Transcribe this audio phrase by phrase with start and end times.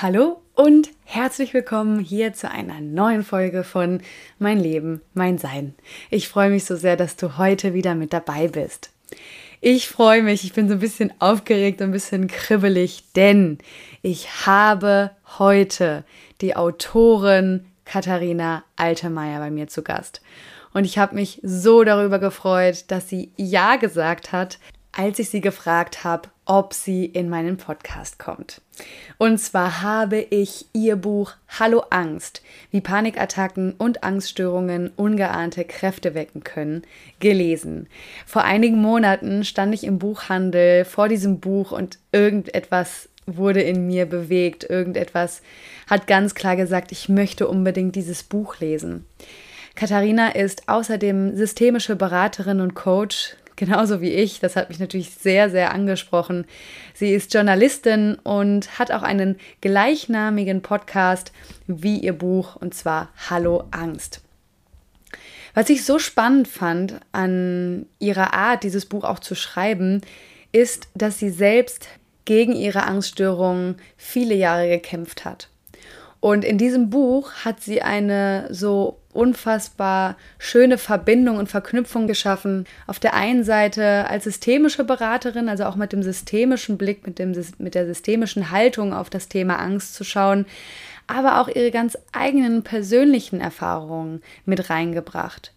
[0.00, 4.00] Hallo und herzlich willkommen hier zu einer neuen Folge von
[4.38, 5.74] Mein Leben, mein Sein.
[6.08, 8.90] Ich freue mich so sehr, dass du heute wieder mit dabei bist.
[9.60, 13.58] Ich freue mich, ich bin so ein bisschen aufgeregt und ein bisschen kribbelig, denn
[14.00, 16.04] ich habe heute
[16.42, 20.22] die Autorin Katharina Altemeyer bei mir zu Gast.
[20.74, 24.60] Und ich habe mich so darüber gefreut, dass sie Ja gesagt hat,
[24.98, 28.60] als ich sie gefragt habe, ob sie in meinen Podcast kommt.
[29.16, 36.42] Und zwar habe ich ihr Buch Hallo Angst, wie Panikattacken und Angststörungen ungeahnte Kräfte wecken
[36.42, 36.82] können,
[37.20, 37.86] gelesen.
[38.26, 44.06] Vor einigen Monaten stand ich im Buchhandel vor diesem Buch und irgendetwas wurde in mir
[44.06, 45.42] bewegt, irgendetwas
[45.86, 49.04] hat ganz klar gesagt, ich möchte unbedingt dieses Buch lesen.
[49.78, 54.40] Katharina ist außerdem systemische Beraterin und Coach, genauso wie ich.
[54.40, 56.46] Das hat mich natürlich sehr, sehr angesprochen.
[56.94, 61.32] Sie ist Journalistin und hat auch einen gleichnamigen Podcast
[61.66, 64.22] wie ihr Buch, und zwar Hallo Angst.
[65.54, 70.02] Was ich so spannend fand an ihrer Art, dieses Buch auch zu schreiben,
[70.52, 71.88] ist, dass sie selbst
[72.24, 75.48] gegen ihre Angststörungen viele Jahre gekämpft hat.
[76.20, 82.66] Und in diesem Buch hat sie eine so unfassbar schöne Verbindung und Verknüpfung geschaffen.
[82.86, 87.34] Auf der einen Seite als systemische Beraterin, also auch mit dem systemischen Blick, mit, dem,
[87.58, 90.46] mit der systemischen Haltung auf das Thema Angst zu schauen,
[91.06, 95.52] aber auch ihre ganz eigenen persönlichen Erfahrungen mit reingebracht.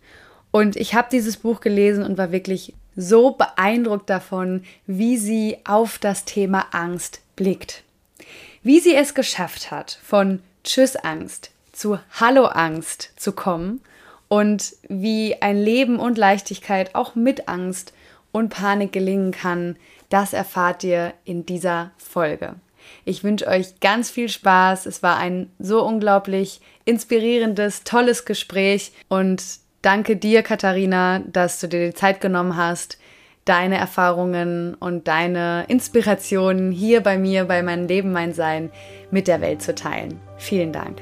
[0.52, 5.98] Und ich habe dieses Buch gelesen und war wirklich so beeindruckt davon, wie sie auf
[5.98, 7.84] das Thema Angst blickt.
[8.64, 11.51] Wie sie es geschafft hat, von Tschüss Angst
[11.82, 13.82] zu Hallo Angst zu kommen
[14.28, 17.94] und wie ein Leben und Leichtigkeit auch mit Angst
[18.32, 19.78] und Panik gelingen kann,
[20.10, 22.54] das erfahrt ihr in dieser Folge.
[23.04, 24.86] Ich wünsche euch ganz viel Spaß.
[24.86, 29.44] Es war ein so unglaublich inspirierendes, tolles Gespräch und
[29.82, 33.00] danke dir, Katharina, dass du dir die Zeit genommen hast,
[33.46, 38.70] deine Erfahrungen und deine Inspirationen hier bei mir, bei meinem Leben, mein Sein
[39.10, 40.20] mit der Welt zu teilen.
[40.38, 41.02] Vielen Dank.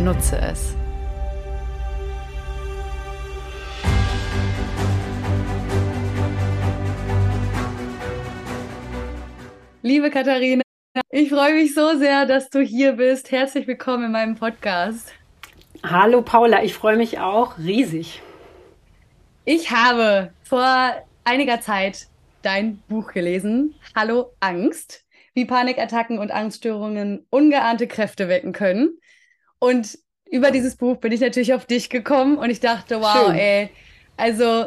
[0.00, 0.76] Nutze es.
[9.82, 10.62] Liebe Katharina,
[11.10, 13.32] ich freue mich so sehr, dass du hier bist.
[13.32, 15.12] Herzlich willkommen in meinem Podcast.
[15.82, 18.22] Hallo Paula, ich freue mich auch riesig.
[19.44, 20.94] Ich habe vor
[21.24, 22.06] einiger Zeit
[22.42, 25.04] dein Buch gelesen, Hallo Angst
[25.34, 28.98] wie Panikattacken und Angststörungen ungeahnte Kräfte wecken können.
[29.58, 29.98] Und
[30.30, 33.34] über dieses Buch bin ich natürlich auf dich gekommen und ich dachte, wow, Schön.
[33.34, 33.70] ey,
[34.16, 34.66] also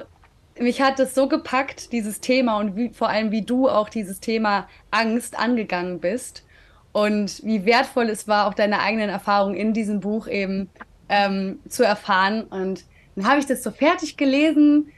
[0.59, 4.19] mich hat das so gepackt, dieses Thema und wie, vor allem, wie du auch dieses
[4.19, 6.43] Thema Angst angegangen bist
[6.91, 10.69] und wie wertvoll es war, auch deine eigenen Erfahrungen in diesem Buch eben
[11.09, 12.43] ähm, zu erfahren.
[12.43, 12.85] Und
[13.15, 14.91] dann habe ich das so fertig gelesen,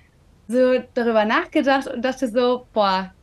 [0.48, 3.14] so darüber nachgedacht und dachte so, boah,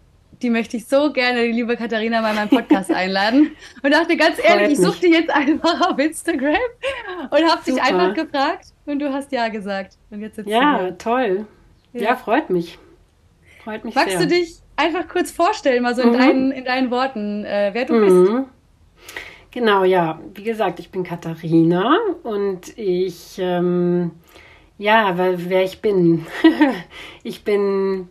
[0.42, 3.52] die möchte ich so gerne, die liebe Katharina, mal in meinen Podcast einladen.
[3.82, 6.56] Und dachte ganz ehrlich, ich suche die jetzt einfach auf Instagram
[7.30, 9.98] und habe dich einfach gefragt und du hast ja gesagt.
[10.10, 11.46] Und jetzt ja, toll.
[11.92, 12.02] Ja.
[12.02, 12.16] ja.
[12.16, 12.78] freut mich.
[13.62, 14.20] Freut mich Magst sehr.
[14.20, 16.18] du dich einfach kurz vorstellen, mal so in, mhm.
[16.18, 18.24] deinen, in deinen Worten, äh, wer du mhm.
[18.24, 18.46] bist?
[19.50, 20.20] Genau, ja.
[20.34, 24.12] Wie gesagt, ich bin Katharina und ich, ähm,
[24.78, 26.26] ja, wer ich bin.
[27.22, 28.08] ich bin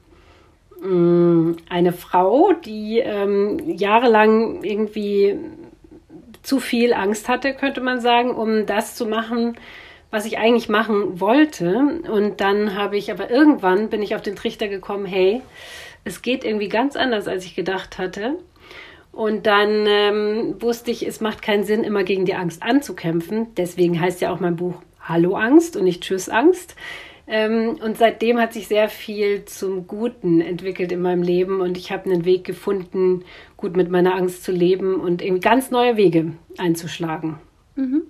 [0.81, 5.37] eine Frau, die ähm, jahrelang irgendwie
[6.41, 9.57] zu viel Angst hatte, könnte man sagen, um das zu machen,
[10.11, 12.01] was ich eigentlich machen wollte.
[12.09, 15.41] Und dann habe ich aber irgendwann bin ich auf den Trichter gekommen, hey,
[16.05, 18.37] es geht irgendwie ganz anders, als ich gedacht hatte.
[19.11, 23.47] Und dann ähm, wusste ich, es macht keinen Sinn, immer gegen die Angst anzukämpfen.
[23.55, 26.75] Deswegen heißt ja auch mein Buch Hallo Angst und nicht Tschüss Angst.
[27.31, 31.91] Ähm, und seitdem hat sich sehr viel zum Guten entwickelt in meinem Leben und ich
[31.91, 33.23] habe einen Weg gefunden,
[33.55, 37.37] gut mit meiner Angst zu leben und irgendwie ganz neue Wege einzuschlagen.
[37.75, 38.01] Mhm.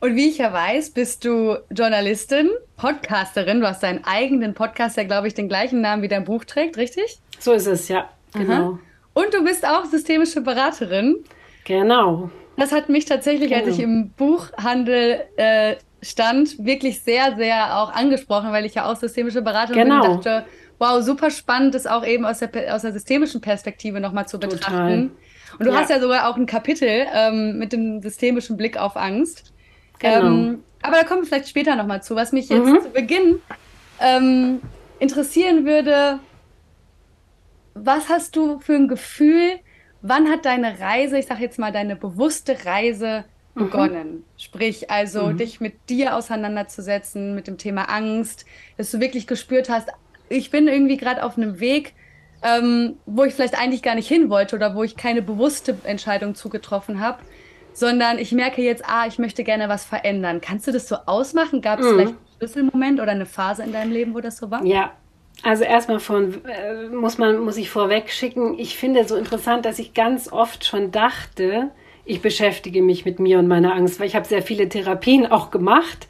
[0.00, 3.60] Und wie ich ja weiß, bist du Journalistin, Podcasterin.
[3.60, 6.76] Du hast deinen eigenen Podcast, der, glaube ich, den gleichen Namen wie dein Buch trägt,
[6.76, 7.20] richtig?
[7.38, 8.10] So ist es, ja.
[8.34, 8.52] Genau.
[8.52, 8.78] Aha.
[9.14, 11.24] Und du bist auch systemische Beraterin.
[11.64, 12.30] Genau.
[12.56, 13.64] Das hat mich tatsächlich, genau.
[13.64, 18.96] als ich im Buchhandel äh, stand, wirklich sehr, sehr auch angesprochen, weil ich ja auch
[18.96, 20.00] systemische Beratung genau.
[20.00, 20.46] bin und dachte,
[20.78, 24.60] wow, super spannend, das auch eben aus der, aus der systemischen Perspektive nochmal zu betrachten.
[24.60, 25.10] Total.
[25.58, 25.78] Und du ja.
[25.78, 29.52] hast ja sogar auch ein Kapitel ähm, mit dem systemischen Blick auf Angst.
[29.98, 30.26] Genau.
[30.26, 32.16] Ähm, aber da kommen wir vielleicht später nochmal zu.
[32.16, 32.80] Was mich jetzt mhm.
[32.80, 33.40] zu Beginn
[34.00, 34.60] ähm,
[34.98, 36.20] interessieren würde,
[37.74, 39.58] was hast du für ein Gefühl,
[40.02, 43.24] wann hat deine Reise, ich sage jetzt mal deine bewusste Reise.
[43.64, 44.12] Begonnen?
[44.12, 44.24] Mhm.
[44.36, 45.38] Sprich, also mhm.
[45.38, 48.44] dich mit dir auseinanderzusetzen, mit dem Thema Angst,
[48.76, 49.88] dass du wirklich gespürt hast,
[50.28, 51.94] ich bin irgendwie gerade auf einem Weg,
[52.42, 56.34] ähm, wo ich vielleicht eigentlich gar nicht hin wollte oder wo ich keine bewusste Entscheidung
[56.34, 57.18] zugetroffen habe,
[57.72, 60.40] sondern ich merke jetzt, ah, ich möchte gerne was verändern.
[60.40, 61.60] Kannst du das so ausmachen?
[61.60, 61.90] Gab es mhm.
[61.90, 64.64] vielleicht einen Schlüsselmoment oder eine Phase in deinem Leben, wo das so war?
[64.64, 64.92] Ja,
[65.42, 68.58] also erstmal von äh, muss man muss ich vorweg schicken.
[68.58, 71.70] Ich finde so interessant, dass ich ganz oft schon dachte,
[72.10, 75.50] ich beschäftige mich mit mir und meiner Angst, weil ich habe sehr viele Therapien auch
[75.50, 76.08] gemacht.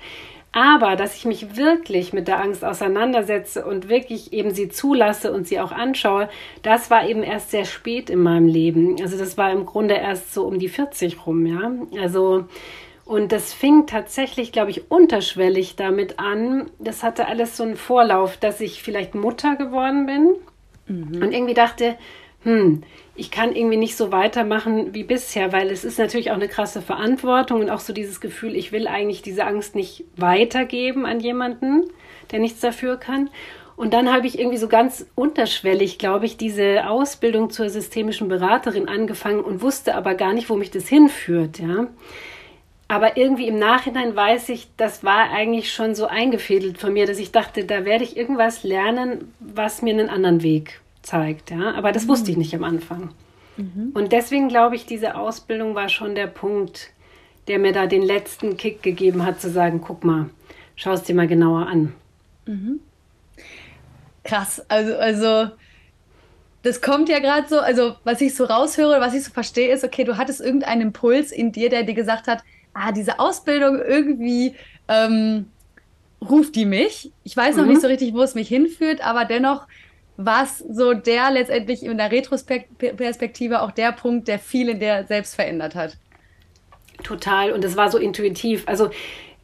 [0.52, 5.46] Aber dass ich mich wirklich mit der Angst auseinandersetze und wirklich eben sie zulasse und
[5.46, 6.28] sie auch anschaue,
[6.62, 8.96] das war eben erst sehr spät in meinem Leben.
[9.00, 11.70] Also das war im Grunde erst so um die 40 rum, ja.
[12.02, 12.46] Also
[13.04, 16.70] und das fing tatsächlich, glaube ich, unterschwellig damit an.
[16.78, 20.30] Das hatte alles so einen Vorlauf, dass ich vielleicht Mutter geworden bin
[20.86, 21.22] mhm.
[21.22, 21.96] und irgendwie dachte,
[22.42, 22.82] hm,
[23.16, 26.80] ich kann irgendwie nicht so weitermachen wie bisher, weil es ist natürlich auch eine krasse
[26.80, 31.90] Verantwortung und auch so dieses Gefühl, ich will eigentlich diese Angst nicht weitergeben an jemanden,
[32.30, 33.28] der nichts dafür kann.
[33.76, 38.88] Und dann habe ich irgendwie so ganz unterschwellig, glaube ich, diese Ausbildung zur systemischen Beraterin
[38.88, 41.88] angefangen und wusste aber gar nicht, wo mich das hinführt, ja.
[42.88, 47.18] Aber irgendwie im Nachhinein weiß ich, das war eigentlich schon so eingefädelt von mir, dass
[47.18, 51.50] ich dachte, da werde ich irgendwas lernen, was mir einen anderen Weg zeigt.
[51.50, 51.74] Ja?
[51.74, 52.08] Aber das mhm.
[52.08, 53.10] wusste ich nicht am Anfang.
[53.56, 53.90] Mhm.
[53.94, 56.90] Und deswegen glaube ich, diese Ausbildung war schon der Punkt,
[57.48, 60.30] der mir da den letzten Kick gegeben hat, zu sagen, guck mal,
[60.76, 61.92] schau es dir mal genauer an.
[62.46, 62.80] Mhm.
[64.24, 65.50] Krass, also, also
[66.62, 69.84] das kommt ja gerade so, also was ich so raushöre, was ich so verstehe, ist,
[69.84, 72.42] okay, du hattest irgendeinen Impuls in dir, der dir gesagt hat,
[72.74, 74.54] ah, diese Ausbildung irgendwie
[74.88, 75.46] ähm,
[76.20, 77.12] ruft die mich.
[77.24, 77.70] Ich weiß noch mhm.
[77.70, 79.66] nicht so richtig, wo es mich hinführt, aber dennoch
[80.24, 85.06] war es so der letztendlich in der Retrospektive auch der Punkt, der viel in der
[85.06, 85.96] selbst verändert hat.
[87.02, 87.52] Total.
[87.52, 88.64] Und es war so intuitiv.
[88.66, 88.90] Also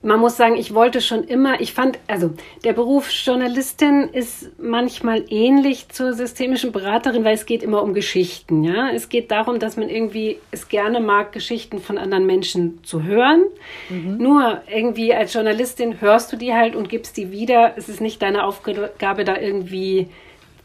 [0.02, 2.30] man muss sagen, ich wollte schon immer, ich fand, also
[2.64, 8.62] der Beruf Journalistin ist manchmal ähnlich zur systemischen Beraterin, weil es geht immer um Geschichten,
[8.62, 8.90] ja.
[8.90, 13.44] Es geht darum, dass man irgendwie es gerne mag, Geschichten von anderen Menschen zu hören.
[13.88, 14.18] Mhm.
[14.18, 17.72] Nur irgendwie als Journalistin hörst du die halt und gibst die wieder.
[17.76, 20.08] Es ist nicht deine Aufgabe, da irgendwie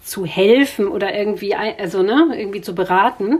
[0.01, 3.39] zu helfen oder irgendwie, also ne, irgendwie zu beraten.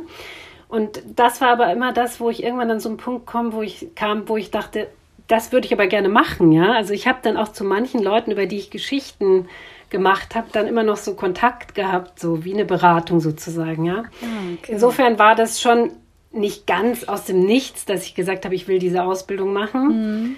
[0.67, 3.61] Und das war aber immer das, wo ich irgendwann an so einen Punkt komme, wo
[3.61, 4.87] ich kam, wo ich dachte,
[5.27, 6.73] das würde ich aber gerne machen, ja.
[6.73, 9.47] Also ich habe dann auch zu manchen Leuten, über die ich Geschichten
[9.89, 14.05] gemacht habe, dann immer noch so Kontakt gehabt, so wie eine Beratung sozusagen, ja.
[14.21, 14.73] Ah, okay.
[14.73, 15.91] Insofern war das schon
[16.31, 19.87] nicht ganz aus dem Nichts, dass ich gesagt habe, ich will diese Ausbildung machen.
[19.87, 20.35] Mhm.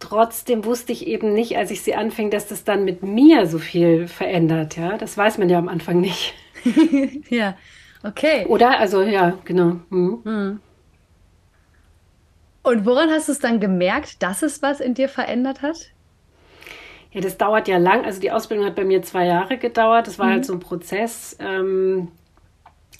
[0.00, 3.58] Trotzdem wusste ich eben nicht, als ich sie anfing, dass das dann mit mir so
[3.58, 4.96] viel verändert, ja.
[4.96, 6.34] Das weiß man ja am Anfang nicht.
[7.30, 7.54] ja,
[8.02, 8.46] okay.
[8.46, 8.80] Oder?
[8.80, 9.76] Also ja, genau.
[9.90, 10.60] Mhm.
[12.62, 15.90] Und woran hast du es dann gemerkt, dass es was in dir verändert hat?
[17.12, 18.04] Ja, das dauert ja lang.
[18.04, 20.06] Also die Ausbildung hat bei mir zwei Jahre gedauert.
[20.06, 20.36] Das war halt mhm.
[20.36, 21.36] halt so ein Prozess.
[21.40, 22.08] Ähm,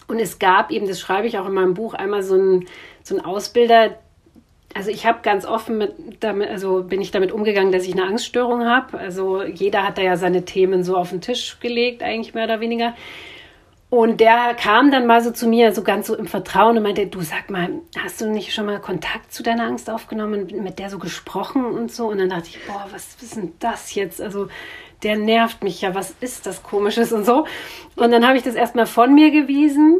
[0.07, 2.67] und es gab eben, das schreibe ich auch in meinem Buch, einmal so ein,
[3.03, 3.97] so ein Ausbilder.
[4.73, 8.05] Also ich habe ganz offen mit damit, also bin ich damit umgegangen, dass ich eine
[8.05, 8.97] Angststörung habe.
[8.97, 12.59] Also jeder hat da ja seine Themen so auf den Tisch gelegt, eigentlich mehr oder
[12.59, 12.95] weniger.
[13.89, 17.07] Und der kam dann mal so zu mir, so ganz so im Vertrauen und meinte,
[17.07, 17.69] du sag mal,
[18.01, 21.91] hast du nicht schon mal Kontakt zu deiner Angst aufgenommen, mit der so gesprochen und
[21.91, 22.07] so?
[22.07, 24.21] Und dann dachte ich, boah, was ist denn das jetzt?
[24.21, 24.47] Also
[25.03, 27.45] der nervt mich ja, was ist das Komisches und so.
[27.97, 29.99] Und dann habe ich das erstmal von mir gewiesen.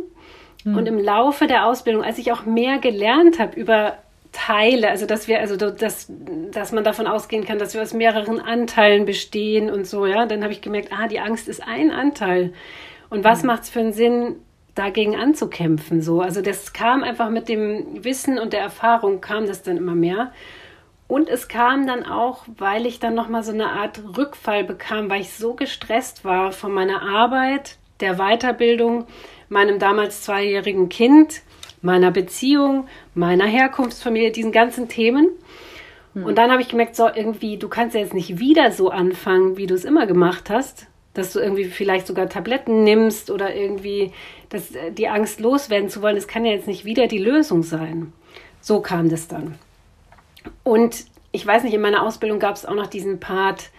[0.63, 0.78] Mhm.
[0.78, 3.98] Und im Laufe der Ausbildung, als ich auch mehr gelernt habe über
[4.32, 6.08] Teile, also dass wir, also dass,
[6.52, 10.44] dass man davon ausgehen kann, dass wir aus mehreren Anteilen bestehen und so, ja, dann
[10.44, 12.54] habe ich gemerkt, ah, die Angst ist ein Anteil.
[13.10, 13.48] Und was mhm.
[13.48, 14.38] macht es für einen Sinn,
[14.74, 16.02] dagegen anzukämpfen?
[16.02, 19.96] So, also das kam einfach mit dem Wissen und der Erfahrung kam das dann immer
[19.96, 20.32] mehr.
[21.10, 25.20] Und es kam dann auch, weil ich dann nochmal so eine Art Rückfall bekam, weil
[25.20, 29.08] ich so gestresst war von meiner Arbeit, der Weiterbildung,
[29.50, 31.42] meinem damals zweijährigen Kind,
[31.82, 35.30] meiner Beziehung, meiner Herkunftsfamilie, diesen ganzen Themen.
[36.14, 36.26] Hm.
[36.26, 39.58] Und dann habe ich gemerkt, so irgendwie, du kannst ja jetzt nicht wieder so anfangen,
[39.58, 44.12] wie du es immer gemacht hast, dass du irgendwie vielleicht sogar Tabletten nimmst oder irgendwie
[44.50, 47.64] das, äh, die Angst loswerden zu wollen, das kann ja jetzt nicht wieder die Lösung
[47.64, 48.14] sein.
[48.62, 49.56] So kam das dann.
[50.64, 53.70] Und ich weiß nicht, in meiner Ausbildung gab es auch noch diesen Part,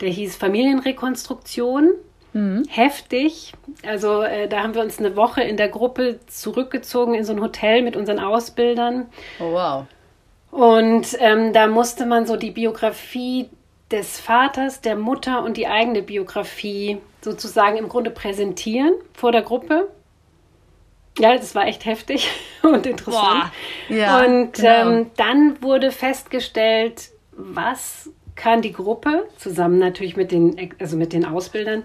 [0.00, 1.92] der hieß Familienrekonstruktion.
[2.32, 2.64] Mhm.
[2.68, 3.52] Heftig.
[3.86, 7.40] Also äh, da haben wir uns eine Woche in der Gruppe zurückgezogen in so ein
[7.40, 9.06] Hotel mit unseren Ausbildern.
[9.40, 9.84] Oh, wow.
[10.50, 13.48] Und ähm, da musste man so die Biografie
[13.90, 19.88] des Vaters, der Mutter und die eigene Biografie sozusagen im Grunde präsentieren vor der Gruppe.
[21.18, 22.30] Ja, das war echt heftig
[22.62, 23.50] und interessant.
[23.88, 24.90] Ja, und genau.
[24.90, 31.24] ähm, dann wurde festgestellt, was kann die Gruppe, zusammen natürlich mit den, also mit den
[31.24, 31.82] Ausbildern,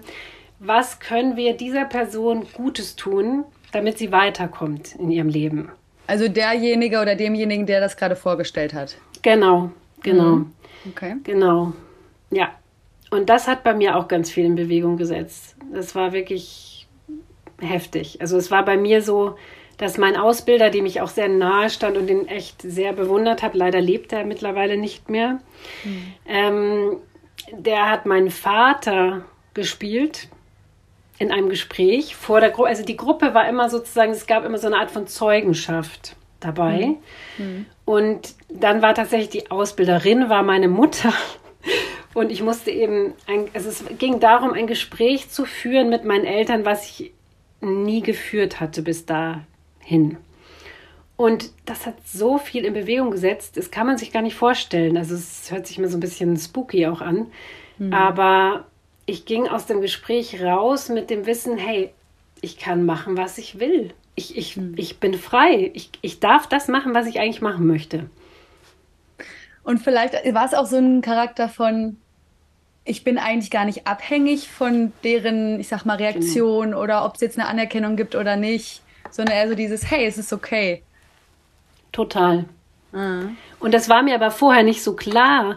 [0.58, 5.70] was können wir dieser Person Gutes tun, damit sie weiterkommt in ihrem Leben.
[6.06, 8.96] Also derjenige oder demjenigen, der das gerade vorgestellt hat.
[9.22, 9.70] Genau,
[10.02, 10.36] genau.
[10.36, 10.52] Mhm.
[10.90, 11.16] Okay.
[11.24, 11.72] Genau.
[12.30, 12.50] Ja.
[13.10, 15.56] Und das hat bei mir auch ganz viel in Bewegung gesetzt.
[15.72, 16.86] Das war wirklich
[17.60, 18.20] heftig.
[18.20, 19.36] Also es war bei mir so,
[19.78, 23.58] dass mein Ausbilder, dem ich auch sehr nahe stand und den echt sehr bewundert habe,
[23.58, 25.40] leider lebt er mittlerweile nicht mehr,
[25.84, 26.14] mhm.
[26.26, 26.96] ähm,
[27.52, 30.28] der hat meinen Vater gespielt
[31.18, 32.68] in einem Gespräch vor der Gruppe.
[32.68, 36.96] Also die Gruppe war immer sozusagen, es gab immer so eine Art von Zeugenschaft dabei.
[37.38, 37.66] Mhm.
[37.84, 41.12] Und dann war tatsächlich die Ausbilderin, war meine Mutter.
[42.14, 46.24] Und ich musste eben, ein, also es ging darum, ein Gespräch zu führen mit meinen
[46.24, 47.12] Eltern, was ich
[47.60, 50.18] nie geführt hatte bis dahin.
[51.16, 54.96] Und das hat so viel in Bewegung gesetzt, das kann man sich gar nicht vorstellen.
[54.96, 57.28] Also es hört sich mir so ein bisschen spooky auch an.
[57.78, 57.92] Mhm.
[57.92, 58.66] Aber
[59.06, 61.92] ich ging aus dem Gespräch raus mit dem Wissen, hey,
[62.40, 63.92] ich kann machen, was ich will.
[64.14, 64.74] Ich, ich, mhm.
[64.76, 65.70] ich bin frei.
[65.74, 68.08] Ich, ich darf das machen, was ich eigentlich machen möchte.
[69.62, 71.96] Und vielleicht war es auch so ein Charakter von,
[72.84, 76.76] ich bin eigentlich gar nicht abhängig von deren, ich sag mal, Reaktion mhm.
[76.76, 80.18] oder ob es jetzt eine Anerkennung gibt oder nicht, sondern eher so dieses, hey, es
[80.18, 80.82] ist okay.
[81.92, 82.44] Total.
[82.92, 83.36] Mhm.
[83.58, 85.56] Und das war mir aber vorher nicht so klar,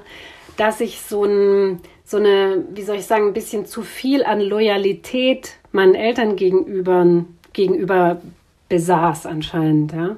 [0.55, 4.39] dass ich so, ein, so eine, wie soll ich sagen, ein bisschen zu viel an
[4.39, 8.21] Loyalität meinen Eltern gegenüber, gegenüber
[8.69, 10.15] besaß anscheinend, ja.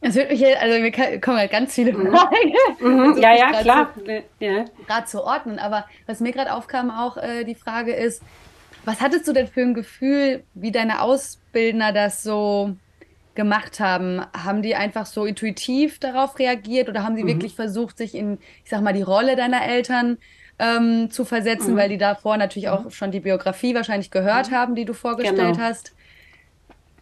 [0.00, 2.10] Es wird mich jetzt, also mir kommen halt ganz viele mhm.
[2.10, 2.52] Fragen.
[2.80, 3.18] Mhm.
[3.20, 3.92] Ja, ja, klar.
[4.38, 4.64] Ja.
[4.86, 5.58] Gerade zu ordnen.
[5.58, 8.22] Aber was mir gerade aufkam, auch äh, die Frage ist,
[8.86, 12.76] was hattest du denn für ein Gefühl, wie deine Ausbildner das so
[13.38, 14.20] gemacht haben?
[14.36, 17.28] Haben die einfach so intuitiv darauf reagiert oder haben sie mhm.
[17.28, 20.18] wirklich versucht, sich in, ich sag mal, die Rolle deiner Eltern
[20.58, 21.76] ähm, zu versetzen, mhm.
[21.78, 22.90] weil die davor natürlich auch mhm.
[22.90, 24.56] schon die Biografie wahrscheinlich gehört mhm.
[24.56, 25.58] haben, die du vorgestellt genau.
[25.58, 25.92] hast?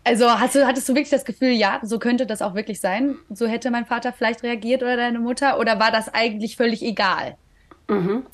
[0.04, 3.16] Also hast du, hattest du wirklich das Gefühl, ja, so könnte das auch wirklich sein?
[3.30, 5.58] So hätte mein Vater vielleicht reagiert oder deine Mutter?
[5.58, 7.36] Oder war das eigentlich völlig egal?
[7.88, 8.26] Mhm.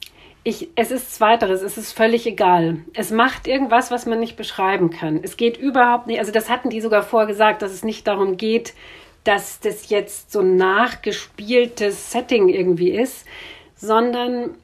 [0.45, 2.79] Ich, es ist zweiteres, es ist völlig egal.
[2.95, 5.21] Es macht irgendwas, was man nicht beschreiben kann.
[5.23, 8.75] Es geht überhaupt nicht, also das hatten die sogar vorgesagt, dass es nicht darum geht,
[9.25, 13.25] dass das jetzt so ein nachgespieltes Setting irgendwie ist,
[13.77, 14.57] sondern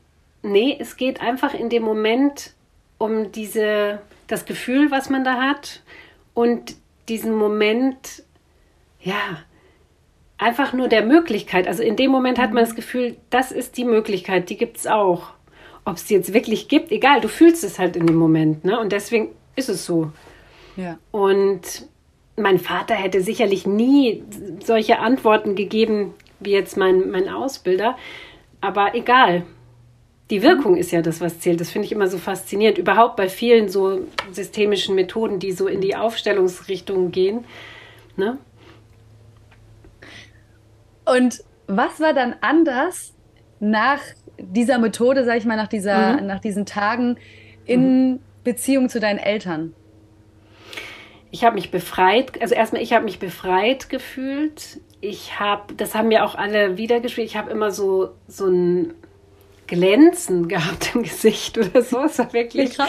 [0.43, 2.55] nee, es geht einfach in dem Moment
[2.99, 5.83] um diese, das Gefühl, was man da hat
[6.35, 6.75] und
[7.09, 8.25] diesen Moment,
[9.01, 9.45] ja,
[10.37, 11.67] einfach nur der Möglichkeit.
[11.67, 14.87] Also in dem Moment hat man das Gefühl, das ist die Möglichkeit, die gibt es
[14.87, 15.33] auch.
[15.89, 18.79] Ob es die jetzt wirklich gibt, egal, du fühlst es halt in dem Moment, ne?
[18.79, 20.13] Und deswegen ist es so.
[20.77, 20.99] Ja.
[21.13, 21.89] Und
[22.37, 24.23] mein Vater hätte sicherlich nie
[24.63, 27.97] solche Antworten gegeben wie jetzt mein, mein Ausbilder.
[28.61, 29.47] Aber egal,
[30.29, 31.59] die Wirkung ist ja das, was zählt.
[31.59, 32.77] Das finde ich immer so faszinierend.
[32.77, 37.47] Überhaupt bei vielen so systemischen Methoden, die so in die Aufstellungsrichtung gehen.
[38.17, 38.37] Ne?
[41.07, 43.15] Und was war dann anders
[43.59, 44.01] nach
[44.39, 46.27] dieser Methode, sag ich mal, nach, dieser, mhm.
[46.27, 47.17] nach diesen Tagen
[47.65, 48.21] in mhm.
[48.45, 49.75] Beziehung zu deinen Eltern?
[51.31, 54.81] Ich habe mich befreit, also erstmal, ich habe mich befreit gefühlt.
[55.01, 58.95] Ich habe, das haben mir auch alle wiedergespielt, ich habe immer so, so ein
[59.67, 62.01] Glänzen gehabt im Gesicht oder so.
[62.05, 62.89] Es war wirklich krass.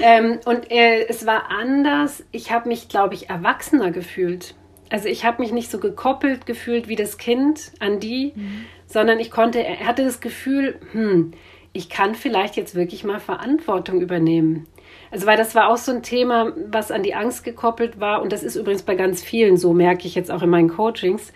[0.00, 2.22] Ähm, und äh, es war anders.
[2.30, 4.54] Ich habe mich, glaube ich, erwachsener gefühlt.
[4.90, 8.64] Also ich habe mich nicht so gekoppelt gefühlt wie das Kind an die, mhm.
[8.86, 11.32] sondern ich konnte, hatte das Gefühl, hm,
[11.72, 14.66] ich kann vielleicht jetzt wirklich mal Verantwortung übernehmen.
[15.10, 18.32] Also weil das war auch so ein Thema, was an die Angst gekoppelt war und
[18.32, 21.32] das ist übrigens bei ganz vielen so, merke ich jetzt auch in meinen Coachings,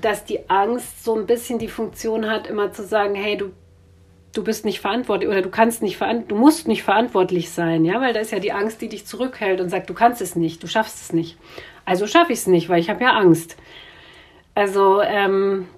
[0.00, 3.52] dass die Angst so ein bisschen die Funktion hat, immer zu sagen, hey, du
[4.32, 8.12] du bist nicht verantwortlich oder du kannst nicht du musst nicht verantwortlich sein, ja, weil
[8.12, 10.66] da ist ja die Angst, die dich zurückhält und sagt, du kannst es nicht, du
[10.66, 11.36] schaffst es nicht.
[11.84, 13.56] Also schaffe ich es nicht, weil ich habe ja Angst.
[14.54, 15.68] Also ähm,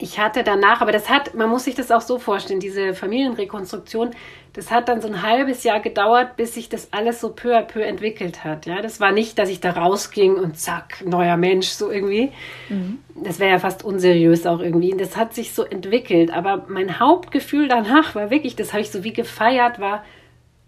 [0.00, 4.10] ich hatte danach, aber das hat, man muss sich das auch so vorstellen, diese Familienrekonstruktion,
[4.54, 7.62] das hat dann so ein halbes Jahr gedauert, bis sich das alles so peu à
[7.62, 8.66] peu entwickelt hat.
[8.66, 12.32] Ja, das war nicht, dass ich da rausging und zack, neuer Mensch, so irgendwie.
[12.68, 12.98] Mhm.
[13.14, 14.96] Das wäre ja fast unseriös auch irgendwie.
[14.96, 16.32] Das hat sich so entwickelt.
[16.32, 20.04] Aber mein Hauptgefühl danach war wirklich, das habe ich so wie gefeiert, war,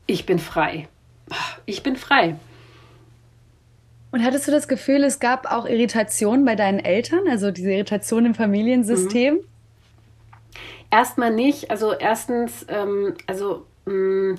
[0.07, 0.89] ich bin frei.
[1.67, 2.37] Ich bin frei.
[4.13, 8.27] Und hattest du das Gefühl, es gab auch Irritation bei deinen Eltern, also diese Irritation
[8.27, 9.35] im Familiensystem?
[9.35, 9.41] Mhm.
[10.91, 11.71] Erstmal nicht.
[11.71, 14.39] Also erstens, ähm, also mh, mm,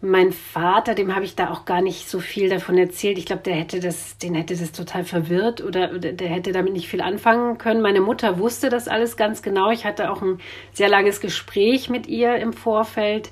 [0.00, 3.18] mein Vater, dem habe ich da auch gar nicht so viel davon erzählt.
[3.18, 6.72] Ich glaube, der hätte das, den hätte das total verwirrt oder, oder, der hätte damit
[6.72, 7.82] nicht viel anfangen können.
[7.82, 9.70] Meine Mutter wusste das alles ganz genau.
[9.70, 10.38] Ich hatte auch ein
[10.72, 13.30] sehr langes Gespräch mit ihr im Vorfeld.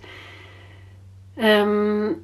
[1.37, 2.16] Ähm,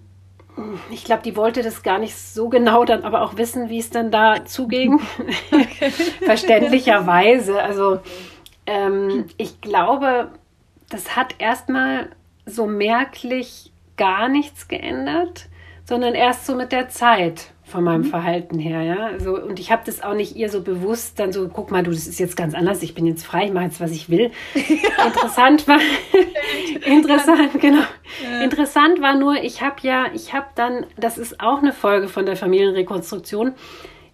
[0.91, 3.91] ich glaube, die wollte das gar nicht so genau dann aber auch wissen, wie es
[3.91, 5.01] dann da zuging.
[6.25, 7.63] Verständlicherweise.
[7.63, 8.01] Also
[8.67, 10.31] ähm, ich glaube,
[10.89, 12.11] das hat erstmal
[12.47, 15.49] so merklich gar nichts geändert,
[15.85, 18.07] sondern erst so mit der Zeit von meinem mhm.
[18.07, 19.07] Verhalten her, ja.
[19.07, 21.91] Also, und ich habe das auch nicht ihr so bewusst dann so, guck mal, du,
[21.91, 24.31] das ist jetzt ganz anders, ich bin jetzt frei, ich mache jetzt, was ich will.
[24.55, 25.79] interessant war,
[26.87, 27.85] interessant, genau.
[28.23, 28.43] Ja.
[28.43, 32.27] Interessant war nur, ich habe ja, ich habe dann, das ist auch eine Folge von
[32.27, 33.53] der Familienrekonstruktion,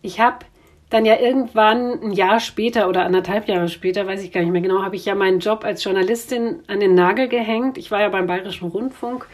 [0.02, 0.44] ich habe
[0.90, 4.62] dann ja irgendwann ein Jahr später oder anderthalb Jahre später, weiß ich gar nicht mehr
[4.62, 7.76] genau, habe ich ja meinen Job als Journalistin an den Nagel gehängt.
[7.76, 9.26] Ich war ja beim Bayerischen Rundfunk,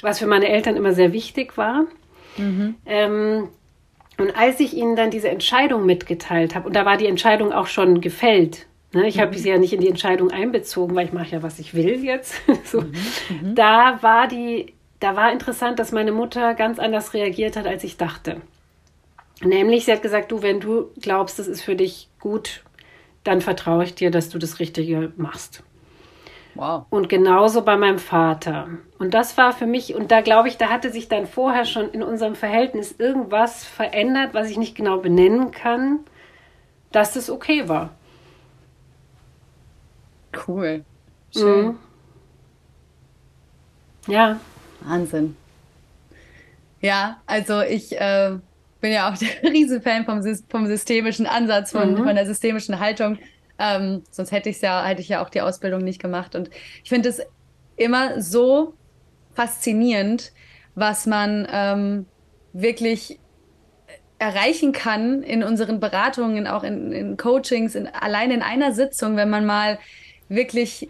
[0.00, 1.84] was für meine Eltern immer sehr wichtig war.
[2.38, 2.76] Mhm.
[2.86, 3.48] Ähm,
[4.18, 7.66] und als ich ihnen dann diese Entscheidung mitgeteilt habe, und da war die Entscheidung auch
[7.66, 9.20] schon gefällt, ne, ich mhm.
[9.20, 12.04] habe sie ja nicht in die Entscheidung einbezogen, weil ich mache ja, was ich will
[12.04, 12.34] jetzt.
[12.64, 12.92] so, mhm.
[13.42, 13.54] Mhm.
[13.54, 17.96] Da war die, da war interessant, dass meine Mutter ganz anders reagiert hat, als ich
[17.96, 18.40] dachte.
[19.42, 22.62] Nämlich, sie hat gesagt, du, wenn du glaubst, das ist für dich gut,
[23.24, 25.62] dann vertraue ich dir, dass du das Richtige machst.
[26.54, 26.86] Wow.
[26.90, 28.68] Und genauso bei meinem Vater.
[28.98, 31.90] Und das war für mich, und da glaube ich, da hatte sich dann vorher schon
[31.90, 36.00] in unserem Verhältnis irgendwas verändert, was ich nicht genau benennen kann,
[36.92, 37.90] dass das okay war.
[40.46, 40.84] Cool.
[41.32, 41.66] Schön.
[41.66, 41.78] Mhm.
[44.06, 44.38] Ja.
[44.80, 45.36] Wahnsinn.
[46.80, 48.36] Ja, also ich äh,
[48.80, 52.04] bin ja auch der Riesenfan vom, vom systemischen Ansatz, von, mhm.
[52.04, 53.18] von der systemischen Haltung.
[53.58, 56.34] Ähm, sonst hätte ich ja, hätte ich ja auch die Ausbildung nicht gemacht.
[56.34, 56.50] Und
[56.82, 57.20] ich finde es
[57.76, 58.74] immer so
[59.34, 60.32] faszinierend,
[60.74, 62.06] was man ähm,
[62.52, 63.18] wirklich
[64.18, 69.30] erreichen kann in unseren Beratungen, auch in, in Coachings, in, allein in einer Sitzung, wenn
[69.30, 69.78] man mal
[70.28, 70.88] wirklich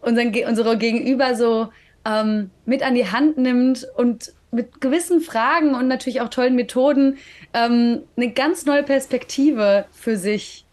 [0.00, 1.70] unseren, unsere Gegenüber so
[2.04, 7.18] ähm, mit an die Hand nimmt und mit gewissen Fragen und natürlich auch tollen Methoden
[7.54, 10.66] ähm, eine ganz neue Perspektive für sich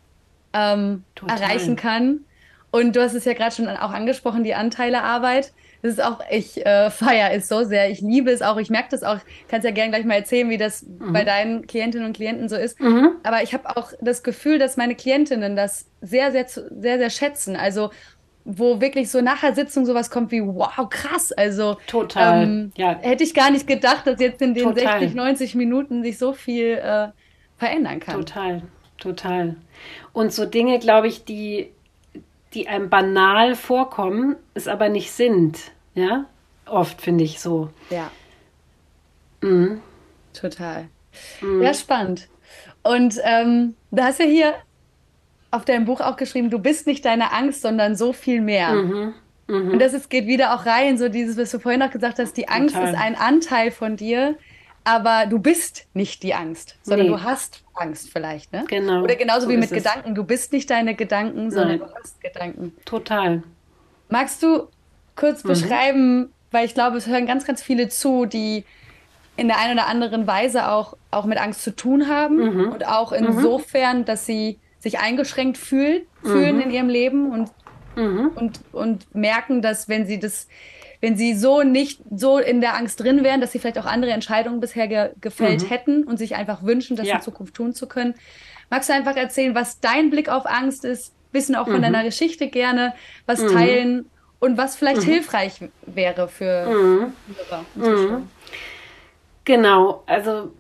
[0.54, 2.22] ähm, erreichen kann.
[2.72, 5.54] Und du hast es ja gerade schon auch angesprochen, die Anteilearbeit.
[5.82, 7.90] Das ist auch, ich äh, feiere es so sehr.
[7.90, 8.58] Ich liebe es auch.
[8.58, 9.20] Ich merke das auch.
[9.48, 11.14] Kannst ja gerne gleich mal erzählen, wie das mhm.
[11.14, 12.80] bei deinen Klientinnen und Klienten so ist.
[12.80, 13.12] Mhm.
[13.24, 17.56] Aber ich habe auch das Gefühl, dass meine Klientinnen das sehr, sehr, sehr, sehr schätzen.
[17.56, 17.92] Also
[18.50, 21.34] wo wirklich so nach der Sitzung sowas kommt wie, wow, krass.
[21.34, 22.44] Also total.
[22.44, 22.98] Ähm, ja.
[23.02, 25.00] hätte ich gar nicht gedacht, dass jetzt in den total.
[25.02, 27.10] 60, 90 Minuten sich so viel äh,
[27.58, 28.16] verändern kann.
[28.16, 28.62] Total,
[28.98, 29.58] total.
[30.18, 31.70] Und so Dinge, glaube ich, die,
[32.56, 35.60] die einem banal vorkommen, es aber nicht sind.
[35.94, 36.26] Ja,
[36.66, 37.70] oft finde ich so.
[37.92, 38.10] Ja.
[39.42, 39.80] Mhm.
[40.34, 40.88] Total.
[41.40, 41.62] Mhm.
[41.62, 42.30] Ja, spannend.
[42.82, 44.56] Und ähm, du hast ja hier
[45.52, 48.74] auf deinem Buch auch geschrieben, du bist nicht deine Angst, sondern so viel mehr.
[48.74, 49.14] Mhm.
[49.46, 49.70] Mhm.
[49.74, 52.36] Und das ist, geht wieder auch rein, so dieses, was du vorhin auch gesagt hast,
[52.38, 52.92] die Angst Total.
[52.92, 54.36] ist ein Anteil von dir,
[54.88, 57.14] aber du bist nicht die Angst, sondern nee.
[57.14, 58.64] du hast Angst vielleicht, ne?
[58.70, 59.04] Genau.
[59.04, 61.90] Oder genauso so wie mit Gedanken, du bist nicht deine Gedanken, sondern Nein.
[61.90, 62.74] du hast Gedanken.
[62.86, 63.44] Total.
[64.08, 64.70] Magst du
[65.18, 65.50] kurz mhm.
[65.50, 68.64] beschreiben, weil ich glaube, es hören ganz, ganz viele zu, die
[69.36, 72.72] in der einen oder anderen Weise auch, auch mit Angst zu tun haben mhm.
[72.72, 73.28] und auch mhm.
[73.28, 76.62] insofern, dass sie sich eingeschränkt fühlen, fühlen mhm.
[76.62, 77.52] in ihrem Leben und,
[77.98, 78.32] mhm.
[78.36, 80.48] und, und merken, dass wenn sie das,
[81.02, 84.12] wenn sie so nicht so in der Angst drin wären, dass sie vielleicht auch andere
[84.12, 85.68] Entscheidungen bisher ge gefällt mhm.
[85.68, 87.16] hätten und sich einfach wünschen, das ja.
[87.16, 88.16] in Zukunft tun zu können.
[88.70, 91.14] Magst du einfach erzählen, was dein Blick auf Angst ist?
[91.32, 91.84] Wissen auch von mhm.
[91.84, 92.94] deiner Geschichte gerne,
[93.26, 93.48] was mhm.
[93.50, 95.12] teilen und was vielleicht mhm.
[95.12, 97.14] hilfreich wäre für mhm.
[99.48, 100.52] Genau, also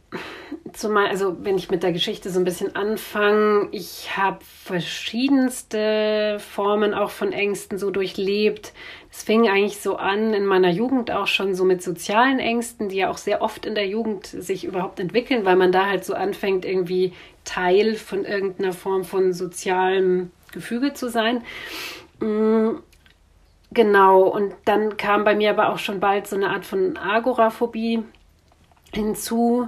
[0.71, 6.93] zumal, also wenn ich mit der Geschichte so ein bisschen anfange, ich habe verschiedenste Formen
[6.93, 8.71] auch von Ängsten so durchlebt.
[9.11, 12.95] Es fing eigentlich so an in meiner Jugend auch schon so mit sozialen Ängsten, die
[12.95, 16.13] ja auch sehr oft in der Jugend sich überhaupt entwickeln, weil man da halt so
[16.13, 17.11] anfängt, irgendwie
[17.43, 21.43] Teil von irgendeiner Form von sozialem Gefüge zu sein.
[22.21, 22.77] Mm,
[23.73, 28.05] genau, und dann kam bei mir aber auch schon bald so eine Art von Agoraphobie
[28.93, 29.67] hinzu.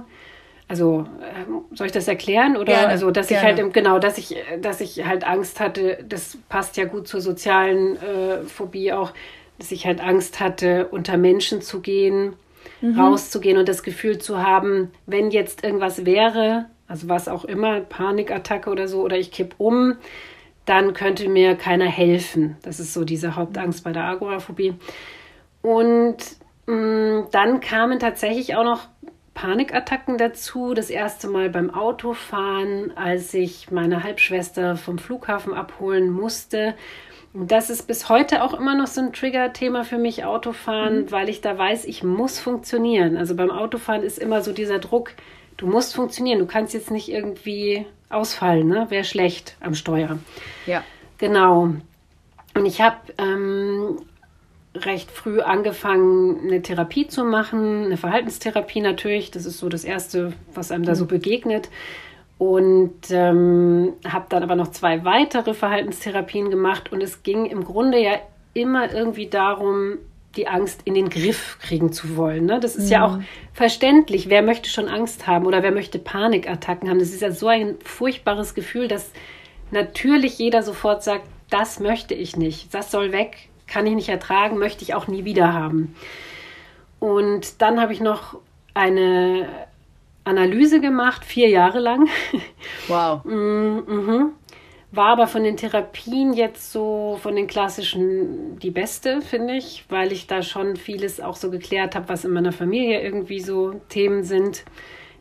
[0.68, 3.52] Also äh, soll ich das erklären oder Gerne, also dass gerne.
[3.52, 7.20] ich halt genau, dass ich dass ich halt Angst hatte, das passt ja gut zur
[7.20, 9.12] sozialen äh, Phobie auch,
[9.58, 12.34] dass ich halt Angst hatte, unter Menschen zu gehen,
[12.96, 18.70] rauszugehen und das Gefühl zu haben, wenn jetzt irgendwas wäre, also was auch immer, Panikattacke
[18.70, 19.96] oder so oder ich kipp um,
[20.64, 22.56] dann könnte mir keiner helfen.
[22.62, 24.74] Das ist so diese Hauptangst bei der Agoraphobie.
[25.62, 26.16] Und
[26.66, 28.88] mh, dann kamen tatsächlich auch noch
[29.40, 30.74] Panikattacken dazu.
[30.74, 36.74] Das erste Mal beim Autofahren, als ich meine Halbschwester vom Flughafen abholen musste.
[37.32, 41.30] Und das ist bis heute auch immer noch so ein Trigger-Thema für mich, Autofahren, weil
[41.30, 43.16] ich da weiß, ich muss funktionieren.
[43.16, 45.12] Also beim Autofahren ist immer so dieser Druck,
[45.56, 46.38] du musst funktionieren.
[46.38, 48.88] Du kannst jetzt nicht irgendwie ausfallen, ne?
[48.90, 50.18] Wäre schlecht am Steuer.
[50.66, 50.84] Ja.
[51.16, 51.72] Genau.
[52.54, 54.00] Und ich habe ähm,
[54.74, 59.30] recht früh angefangen, eine Therapie zu machen, eine Verhaltenstherapie natürlich.
[59.30, 61.68] Das ist so das Erste, was einem da so begegnet.
[62.38, 66.92] Und ähm, habe dann aber noch zwei weitere Verhaltenstherapien gemacht.
[66.92, 68.12] Und es ging im Grunde ja
[68.54, 69.98] immer irgendwie darum,
[70.36, 72.46] die Angst in den Griff kriegen zu wollen.
[72.46, 72.60] Ne?
[72.60, 73.18] Das ist ja auch
[73.52, 74.28] verständlich.
[74.28, 77.00] Wer möchte schon Angst haben oder wer möchte Panikattacken haben?
[77.00, 79.10] Das ist ja so ein furchtbares Gefühl, dass
[79.72, 84.58] natürlich jeder sofort sagt, das möchte ich nicht, das soll weg, kann ich nicht ertragen,
[84.58, 85.94] möchte ich auch nie wieder haben.
[86.98, 88.38] Und dann habe ich noch
[88.74, 89.48] eine
[90.24, 92.08] Analyse gemacht, vier Jahre lang.
[92.88, 93.24] Wow.
[93.24, 94.32] Mhm.
[94.92, 100.10] War aber von den Therapien jetzt so, von den klassischen, die beste, finde ich, weil
[100.10, 104.24] ich da schon vieles auch so geklärt habe, was in meiner Familie irgendwie so Themen
[104.24, 104.64] sind,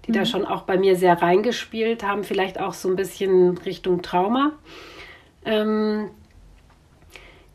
[0.08, 4.02] die da schon auch bei mir sehr reingespielt haben, vielleicht auch so ein bisschen Richtung
[4.02, 4.54] Trauma.
[5.46, 6.10] Ähm,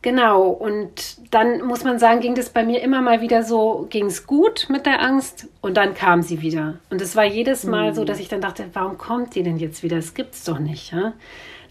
[0.05, 4.05] Genau, und dann muss man sagen, ging das bei mir immer mal wieder so, ging
[4.05, 6.75] es gut mit der Angst und dann kam sie wieder.
[6.91, 9.81] Und es war jedes Mal so, dass ich dann dachte, warum kommt die denn jetzt
[9.81, 9.95] wieder?
[9.95, 10.93] Das gibt's doch nicht.
[10.93, 11.13] Ja?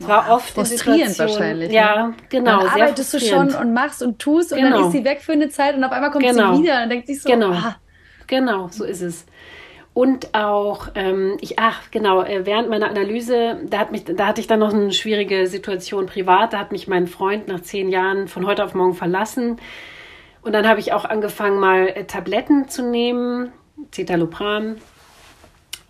[0.01, 1.75] Es war oft frustrierend wahrscheinlich, ne?
[1.77, 2.59] Ja, genau.
[2.63, 4.87] dann arbeitest du schon und machst und tust und dann Genau.
[4.89, 6.57] ist sie weg für eine Zeit und auf einmal kommt Genau.
[6.57, 7.53] sie wieder und denkt sich so, Genau.
[7.53, 7.77] ah,
[8.27, 9.27] Genau, so ist es.
[9.95, 14.41] Und auch, ähm, ich, ach genau, äh, während meiner Analyse, da, hat mich, da hatte
[14.41, 16.53] ich dann noch eine schwierige Situation privat.
[16.53, 19.61] Da hat mich mein Freund nach zehn Jahren von heute auf morgen verlassen.
[20.43, 23.53] Und dann habe ich auch angefangen, mal äh, Tabletten zu nehmen,
[23.93, 24.77] Citalopram.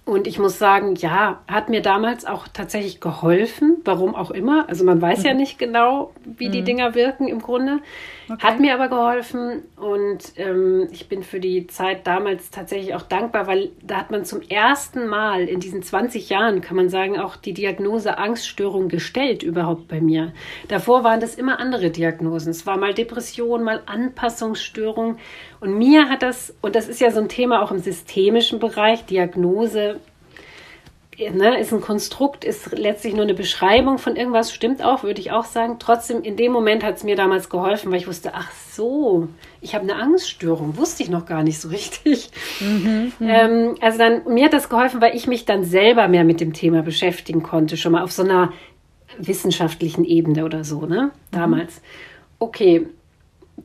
[0.06, 4.68] Und ich muss sagen, ja, hat mir damals auch tatsächlich geholfen, warum auch immer.
[4.68, 7.80] Also man weiß ja nicht genau, wie die Dinger wirken im Grunde.
[8.38, 13.46] Hat mir aber geholfen und ähm, ich bin für die Zeit damals tatsächlich auch dankbar,
[13.46, 17.36] weil da hat man zum ersten Mal in diesen 20 Jahren, kann man sagen, auch
[17.36, 20.32] die Diagnose Angststörung gestellt überhaupt bei mir.
[20.68, 22.50] Davor waren das immer andere Diagnosen.
[22.50, 25.16] Es war mal Depression, mal Anpassungsstörung.
[25.64, 29.06] Und mir hat das, und das ist ja so ein Thema auch im systemischen Bereich,
[29.06, 29.98] Diagnose
[31.18, 35.32] ne, ist ein Konstrukt, ist letztlich nur eine Beschreibung von irgendwas, stimmt auch, würde ich
[35.32, 35.76] auch sagen.
[35.78, 39.28] Trotzdem, in dem Moment hat es mir damals geholfen, weil ich wusste, ach so,
[39.62, 42.30] ich habe eine Angststörung, wusste ich noch gar nicht so richtig.
[43.26, 46.52] Ähm, also dann, mir hat das geholfen, weil ich mich dann selber mehr mit dem
[46.52, 48.52] Thema beschäftigen konnte, schon mal auf so einer
[49.16, 51.80] wissenschaftlichen Ebene oder so, ne, damals.
[52.38, 52.86] Okay,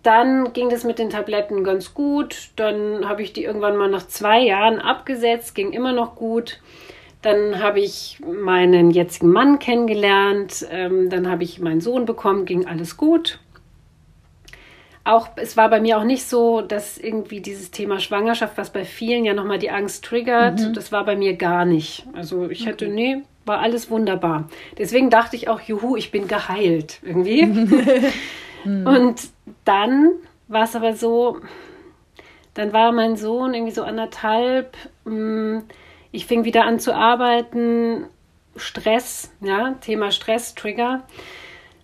[0.04, 2.50] dann ging das mit den Tabletten ganz gut.
[2.56, 6.60] Dann habe ich die irgendwann mal nach zwei Jahren abgesetzt, ging immer noch gut.
[7.22, 10.66] Dann habe ich meinen jetzigen Mann kennengelernt.
[10.72, 13.40] Ähm, dann habe ich meinen Sohn bekommen, ging alles gut.
[15.04, 18.86] Auch es war bei mir auch nicht so, dass irgendwie dieses Thema Schwangerschaft, was bei
[18.86, 22.06] vielen ja nochmal die Angst triggert, das war bei mir gar nicht.
[22.14, 24.48] Also ich hätte, nee, war alles wunderbar.
[24.78, 27.44] Deswegen dachte ich auch, juhu, ich bin geheilt irgendwie.
[28.66, 29.22] Und
[29.66, 30.12] dann
[30.48, 31.40] war es aber so,
[32.54, 34.76] dann war mein Sohn irgendwie so anderthalb.
[35.06, 35.60] mm,
[36.12, 38.06] Ich fing wieder an zu arbeiten.
[38.56, 41.04] Stress, ja, Thema Stress, Trigger.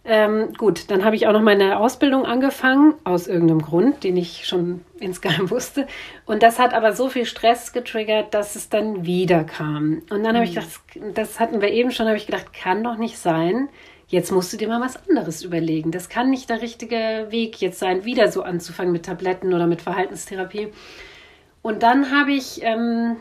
[0.08, 4.46] Ähm, gut, dann habe ich auch noch meine Ausbildung angefangen, aus irgendeinem Grund, den ich
[4.48, 5.88] schon insgeheim wusste.
[6.26, 10.04] Und das hat aber so viel Stress getriggert, dass es dann wieder kam.
[10.12, 12.84] Und dann habe ich gedacht, das, das hatten wir eben schon, habe ich gedacht, kann
[12.84, 13.70] doch nicht sein.
[14.08, 15.92] Jetzt musst du dir mal was anderes überlegen.
[15.92, 19.82] Das kann nicht der richtige Weg jetzt sein, wieder so anzufangen mit Tabletten oder mit
[19.82, 20.70] Verhaltenstherapie.
[21.62, 23.16] Und dann habe ich ähm,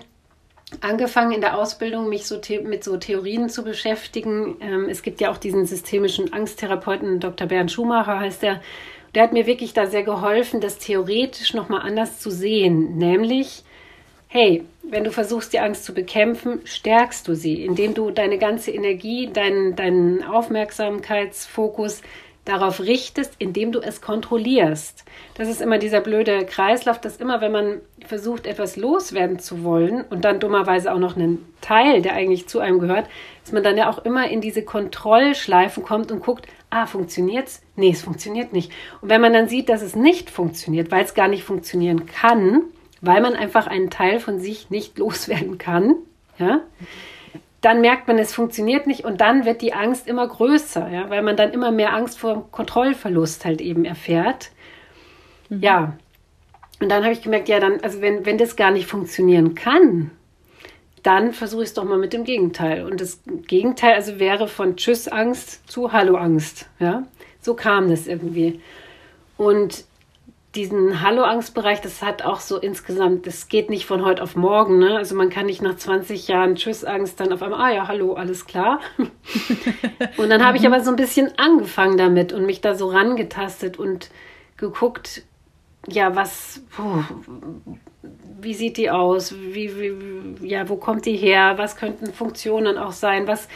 [0.80, 4.56] angefangen in der Ausbildung, mich so mit so Theorien zu beschäftigen.
[4.60, 7.46] Ähm, es gibt ja auch diesen systemischen Angsttherapeuten, Dr.
[7.46, 8.60] Bernd Schumacher heißt der.
[9.14, 12.98] Der hat mir wirklich da sehr geholfen, das theoretisch nochmal anders zu sehen.
[12.98, 13.62] Nämlich,
[14.26, 18.70] hey, wenn du versuchst, die Angst zu bekämpfen, stärkst du sie, indem du deine ganze
[18.70, 22.02] Energie, deinen, deinen Aufmerksamkeitsfokus
[22.44, 25.04] darauf richtest, indem du es kontrollierst.
[25.34, 30.04] Das ist immer dieser blöde Kreislauf, dass immer, wenn man versucht, etwas loswerden zu wollen
[30.10, 33.06] und dann dummerweise auch noch einen Teil, der eigentlich zu einem gehört,
[33.42, 37.62] dass man dann ja auch immer in diese Kontrollschleifen kommt und guckt, ah, funktioniert's?
[37.76, 38.70] Nee, es funktioniert nicht.
[39.00, 42.64] Und wenn man dann sieht, dass es nicht funktioniert, weil es gar nicht funktionieren kann,
[43.06, 45.96] weil man einfach einen Teil von sich nicht loswerden kann,
[46.38, 46.60] ja,
[47.60, 51.22] dann merkt man, es funktioniert nicht und dann wird die Angst immer größer, ja, weil
[51.22, 54.50] man dann immer mehr Angst vor Kontrollverlust halt eben erfährt.
[55.48, 55.60] Mhm.
[55.60, 55.96] Ja.
[56.80, 60.10] Und dann habe ich gemerkt, ja, dann, also wenn, wenn das gar nicht funktionieren kann,
[61.02, 62.84] dann versuche ich es doch mal mit dem Gegenteil.
[62.84, 66.68] Und das Gegenteil also wäre von Tschüss-Angst zu Hallo-Angst.
[66.80, 67.04] Ja?
[67.40, 68.60] So kam das irgendwie.
[69.36, 69.84] Und
[70.54, 74.78] diesen Hallo-Angst-Bereich, das hat auch so insgesamt, das geht nicht von heute auf morgen.
[74.78, 74.96] Ne?
[74.96, 78.46] Also man kann nicht nach 20 Jahren Tschüss-Angst dann auf einmal, ah ja, hallo, alles
[78.46, 78.80] klar.
[80.16, 83.78] und dann habe ich aber so ein bisschen angefangen damit und mich da so rangetastet
[83.78, 84.10] und
[84.56, 85.22] geguckt,
[85.88, 87.02] ja, was, puh,
[88.40, 89.34] wie sieht die aus?
[89.34, 91.54] Wie, wie, ja, wo kommt die her?
[91.56, 93.26] Was könnten Funktionen auch sein?
[93.26, 93.48] Was,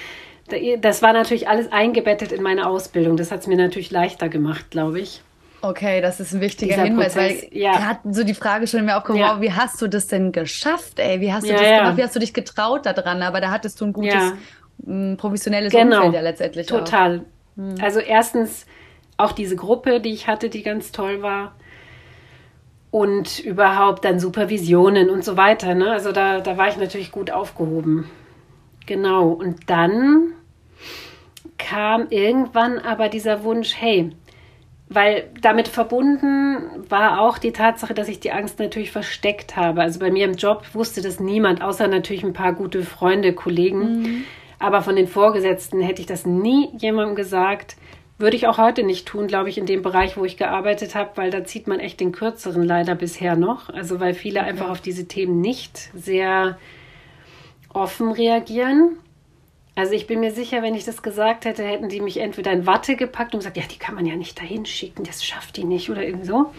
[0.80, 3.16] das war natürlich alles eingebettet in meine Ausbildung.
[3.16, 5.22] Das hat es mir natürlich leichter gemacht, glaube ich.
[5.60, 7.72] Okay, das ist ein wichtiger Dieser Hinweis, Prozess, weil ja.
[7.72, 9.40] gerade so die Frage schon in mir aufgekommen, ja.
[9.40, 11.20] wie hast du das denn geschafft, ey?
[11.20, 11.96] Wie hast du ja, das gemacht?
[11.96, 13.22] Wie hast du dich getraut daran?
[13.22, 14.34] Aber da hattest du ein gutes,
[14.86, 15.96] m, professionelles genau.
[15.96, 17.24] Umfeld ja letztendlich Total.
[17.56, 17.74] Hm.
[17.82, 18.66] Also erstens
[19.16, 21.54] auch diese Gruppe, die ich hatte, die ganz toll war.
[22.90, 25.74] Und überhaupt dann Supervisionen und so weiter.
[25.74, 25.90] Ne?
[25.90, 28.08] Also da, da war ich natürlich gut aufgehoben.
[28.86, 29.28] Genau.
[29.28, 30.32] Und dann
[31.58, 34.12] kam irgendwann aber dieser Wunsch, hey,
[34.88, 39.82] weil damit verbunden war auch die Tatsache, dass ich die Angst natürlich versteckt habe.
[39.82, 44.02] Also bei mir im Job wusste das niemand, außer natürlich ein paar gute Freunde, Kollegen.
[44.02, 44.24] Mhm.
[44.58, 47.76] Aber von den Vorgesetzten hätte ich das nie jemandem gesagt.
[48.16, 51.10] Würde ich auch heute nicht tun, glaube ich, in dem Bereich, wo ich gearbeitet habe,
[51.14, 53.68] weil da zieht man echt den kürzeren leider bisher noch.
[53.68, 54.48] Also weil viele okay.
[54.48, 56.58] einfach auf diese Themen nicht sehr
[57.72, 58.96] offen reagieren.
[59.78, 62.66] Also ich bin mir sicher, wenn ich das gesagt hätte, hätten die mich entweder in
[62.66, 65.62] Watte gepackt und gesagt, ja, die kann man ja nicht dahin schicken, das schafft die
[65.62, 66.52] nicht oder irgendwie so.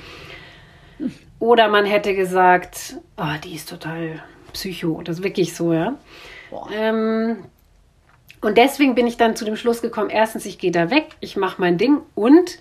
[1.37, 5.01] Oder man hätte gesagt, oh, die ist total psycho.
[5.03, 5.97] Das ist wirklich so, ja.
[6.73, 7.43] Ähm,
[8.39, 11.35] und deswegen bin ich dann zu dem Schluss gekommen, erstens, ich gehe da weg, ich
[11.35, 12.57] mache mein Ding und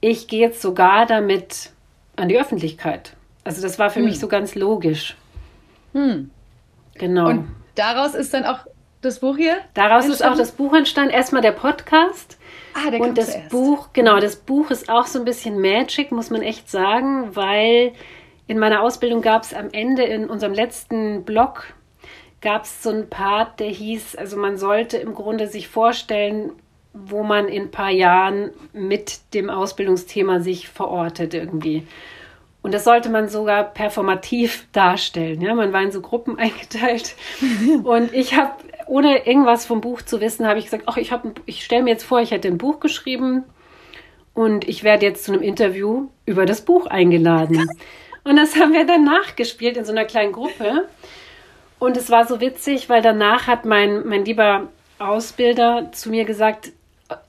[0.00, 1.70] ich gehe jetzt sogar damit
[2.16, 3.14] an die Öffentlichkeit.
[3.44, 4.06] Also das war für hm.
[4.06, 5.16] mich so ganz logisch.
[5.92, 6.32] Hm.
[6.94, 7.28] Genau.
[7.28, 8.66] Und daraus ist dann auch
[9.02, 9.58] das Buch hier?
[9.74, 10.12] Daraus entstanden?
[10.12, 11.12] ist auch das Buch entstanden.
[11.12, 12.38] Erstmal der Podcast.
[12.74, 13.50] Ah, der Und das zuerst.
[13.50, 17.92] Buch, genau, das Buch ist auch so ein bisschen Magic, muss man echt sagen, weil
[18.46, 21.74] in meiner Ausbildung gab es am Ende in unserem letzten Blog
[22.40, 26.52] gab es so einen Part, der hieß, also man sollte im Grunde sich vorstellen,
[26.92, 31.86] wo man in ein paar Jahren mit dem Ausbildungsthema sich verortet irgendwie.
[32.60, 35.40] Und das sollte man sogar performativ darstellen.
[35.40, 37.14] Ja, man war in so Gruppen eingeteilt.
[37.82, 38.52] Und ich habe
[38.86, 41.12] ohne irgendwas vom Buch zu wissen, habe ich gesagt, ach, ich,
[41.46, 43.44] ich stelle mir jetzt vor, ich hätte ein Buch geschrieben
[44.34, 47.68] und ich werde jetzt zu einem Interview über das Buch eingeladen.
[48.24, 50.88] Und das haben wir dann nachgespielt in so einer kleinen Gruppe.
[51.78, 54.68] Und es war so witzig, weil danach hat mein, mein lieber
[54.98, 56.70] Ausbilder zu mir gesagt,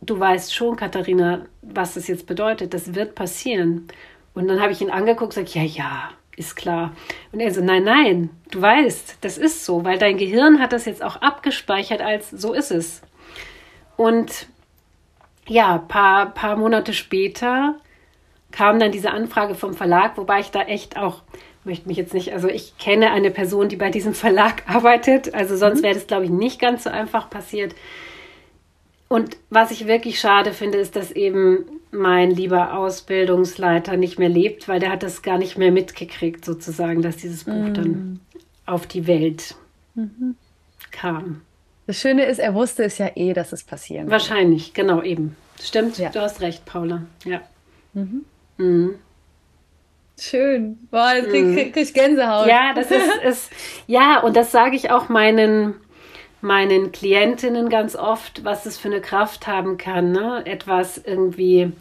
[0.01, 2.73] du weißt schon, Katharina, was das jetzt bedeutet.
[2.73, 3.87] Das wird passieren.
[4.35, 6.93] Und dann habe ich ihn angeguckt und gesagt, ja, ja, ist klar.
[7.31, 10.85] Und er so, nein, nein, du weißt, das ist so, weil dein Gehirn hat das
[10.85, 13.01] jetzt auch abgespeichert als so ist es.
[13.97, 14.47] Und
[15.47, 17.75] ja, paar, paar Monate später
[18.51, 21.21] kam dann diese Anfrage vom Verlag, wobei ich da echt auch,
[21.63, 25.55] möchte mich jetzt nicht, also ich kenne eine Person, die bei diesem Verlag arbeitet, also
[25.55, 25.83] sonst mhm.
[25.83, 27.75] wäre das, glaube ich, nicht ganz so einfach passiert.
[29.07, 34.67] Und was ich wirklich schade finde, ist, dass eben mein lieber Ausbildungsleiter nicht mehr lebt,
[34.67, 37.73] weil der hat das gar nicht mehr mitgekriegt, sozusagen, dass dieses Buch mm.
[37.73, 38.19] dann
[38.65, 39.55] auf die Welt
[39.95, 40.35] mhm.
[40.91, 41.41] kam.
[41.85, 44.11] Das Schöne ist, er wusste es ja eh, dass es passieren wird.
[44.11, 45.35] Wahrscheinlich, genau, eben.
[45.61, 46.09] Stimmt, ja.
[46.09, 47.03] du hast recht, Paula.
[47.25, 47.41] Ja.
[47.93, 48.25] Mhm.
[48.57, 48.95] Mhm.
[50.19, 50.77] Schön.
[50.91, 52.47] Boah, jetzt krieg, krieg, krieg ich Gänsehaut.
[52.47, 53.51] Ja, das ist, ist
[53.87, 55.75] ja, und das sage ich auch meinen
[56.43, 60.43] meinen Klientinnen ganz oft, was es für eine Kraft haben kann, ne?
[60.45, 61.71] etwas irgendwie,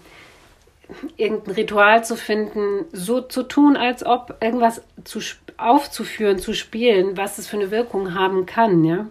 [1.17, 5.21] irgendein Ritual zu finden, so zu tun, als ob irgendwas zu,
[5.57, 9.07] aufzuführen, zu spielen, was es für eine Wirkung haben kann, ja.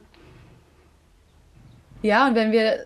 [2.02, 2.86] Ja, und wenn wir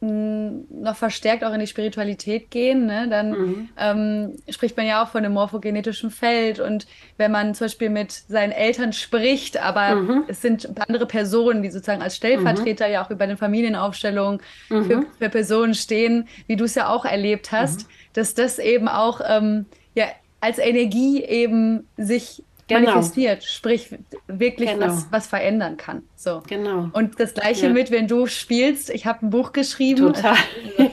[0.00, 3.68] noch verstärkt auch in die Spiritualität gehen, ne, dann mhm.
[3.78, 6.60] ähm, spricht man ja auch von einem morphogenetischen Feld.
[6.60, 10.24] Und wenn man zum Beispiel mit seinen Eltern spricht, aber mhm.
[10.28, 12.92] es sind andere Personen, die sozusagen als Stellvertreter mhm.
[12.92, 15.06] ja auch über den Familienaufstellungen für, mhm.
[15.18, 17.92] für, Personen stehen, wie du es ja auch erlebt hast, mhm.
[18.12, 20.06] dass das eben auch ähm, ja,
[20.40, 22.90] als Energie eben sich genau.
[22.90, 23.90] manifestiert, sprich
[24.26, 24.86] wirklich genau.
[24.86, 26.02] was, was verändern kann.
[26.14, 26.42] So.
[26.48, 26.90] Genau.
[26.92, 27.72] Und das gleiche ja.
[27.72, 30.36] mit, wenn du spielst, ich habe ein Buch geschrieben, Total.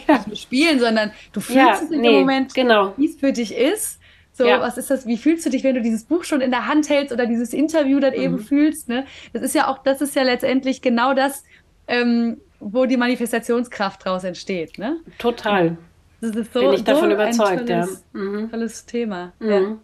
[0.08, 2.94] Also nicht spielen, sondern du fühlst ja, es in nee, dem Moment, genau.
[2.98, 4.00] wie es für dich ist.
[4.36, 4.60] So, ja.
[4.60, 5.06] was ist das?
[5.06, 7.54] Wie fühlst du dich, wenn du dieses Buch schon in der Hand hältst oder dieses
[7.54, 8.22] Interview dann mhm.
[8.22, 8.90] eben fühlst?
[8.90, 9.06] Ne?
[9.32, 11.44] Das ist ja auch, das ist ja letztendlich genau das,
[11.88, 14.80] ähm, wo die Manifestationskraft draus entsteht.
[14.80, 14.98] Ne?
[15.20, 15.78] Total.
[16.20, 18.20] Das ist so, Bin ich davon so überzeugt, tolles, ja.
[18.20, 18.50] Mhm.
[18.50, 19.34] Tolles Thema.
[19.40, 19.50] Mhm.
[19.50, 19.78] Ja.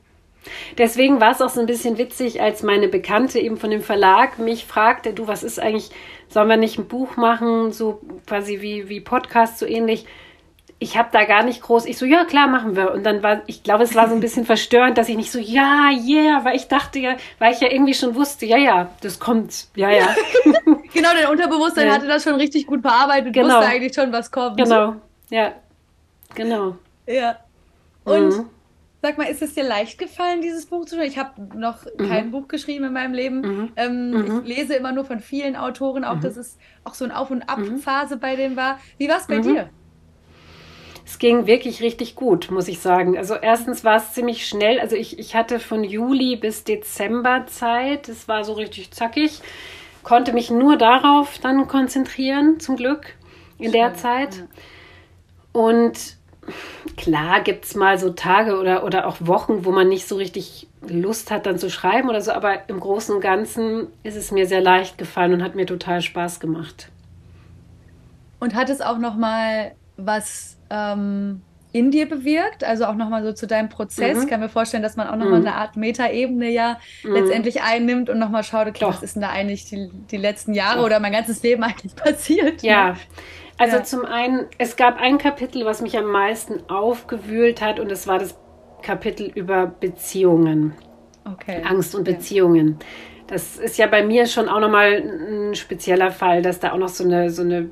[0.78, 4.40] Deswegen war es auch so ein bisschen witzig, als meine Bekannte eben von dem Verlag
[4.40, 5.92] mich fragte, du, was ist eigentlich,
[6.30, 10.06] sollen wir nicht ein Buch machen, so quasi wie, wie Podcast, so ähnlich.
[10.82, 12.94] Ich habe da gar nicht groß, ich so, ja klar, machen wir.
[12.94, 15.40] Und dann war, ich glaube, es war so ein bisschen verstörend, dass ich nicht so,
[15.40, 19.20] ja, yeah, weil ich dachte ja, weil ich ja irgendwie schon wusste, ja, ja, das
[19.20, 20.16] kommt, ja, ja.
[20.94, 21.94] genau, dein Unterbewusstsein ja.
[21.94, 23.56] hatte das schon richtig gut bearbeitet, genau.
[23.56, 24.56] wusste eigentlich schon, was kommt.
[24.56, 24.96] Genau,
[25.30, 25.54] ja,
[26.34, 26.78] genau.
[27.06, 27.38] Ja.
[28.06, 28.50] Und mhm.
[29.02, 31.10] Sag mal, ist es dir leicht gefallen, dieses Buch zu schreiben?
[31.10, 32.10] Ich habe noch mhm.
[32.10, 33.42] kein Buch geschrieben in meinem Leben.
[33.42, 33.72] Mhm.
[33.78, 34.42] Ähm, mhm.
[34.44, 36.22] Ich lese immer nur von vielen Autoren, auch mhm.
[36.22, 38.80] dass es auch so eine Auf- und Ab-Phase bei denen war.
[38.98, 39.44] Wie war es bei mhm.
[39.44, 39.70] dir?
[41.06, 43.18] Es ging wirklich richtig gut, muss ich sagen.
[43.18, 44.80] Also erstens war es ziemlich schnell.
[44.80, 48.10] Also ich, ich hatte von Juli bis Dezember Zeit.
[48.10, 49.40] Es war so richtig zackig.
[50.04, 53.16] Konnte mich nur darauf dann konzentrieren, zum Glück,
[53.58, 53.74] in Schön.
[53.74, 54.36] der Zeit.
[54.36, 54.44] Ja.
[55.54, 56.19] Und
[56.98, 60.68] klar gibt es mal so Tage oder, oder auch Wochen, wo man nicht so richtig
[60.88, 64.48] Lust hat, dann zu schreiben oder so, aber im Großen und Ganzen ist es mir
[64.48, 66.90] sehr leicht gefallen und hat mir total Spaß gemacht.
[68.40, 72.64] Und hat es auch noch mal was ähm, in dir bewirkt?
[72.64, 74.18] Also auch noch mal so zu deinem Prozess?
[74.18, 74.24] Mhm.
[74.24, 75.32] Ich kann mir vorstellen, dass man auch noch mhm.
[75.32, 77.14] mal eine Art Metaebene ja mhm.
[77.14, 78.96] letztendlich einnimmt und noch mal schaut, okay, Doch.
[78.96, 80.86] was ist denn da eigentlich die, die letzten Jahre Doch.
[80.86, 82.64] oder mein ganzes Leben eigentlich passiert?
[82.64, 82.98] Ja, ne?
[83.60, 83.84] Also ja.
[83.84, 88.18] zum einen, es gab ein Kapitel, was mich am meisten aufgewühlt hat und es war
[88.18, 88.36] das
[88.82, 90.74] Kapitel über Beziehungen.
[91.26, 91.62] Okay.
[91.64, 92.78] Angst und Beziehungen.
[92.80, 92.86] Ja.
[93.28, 96.88] Das ist ja bei mir schon auch nochmal ein spezieller Fall, dass da auch noch
[96.88, 97.70] so eine, so eine,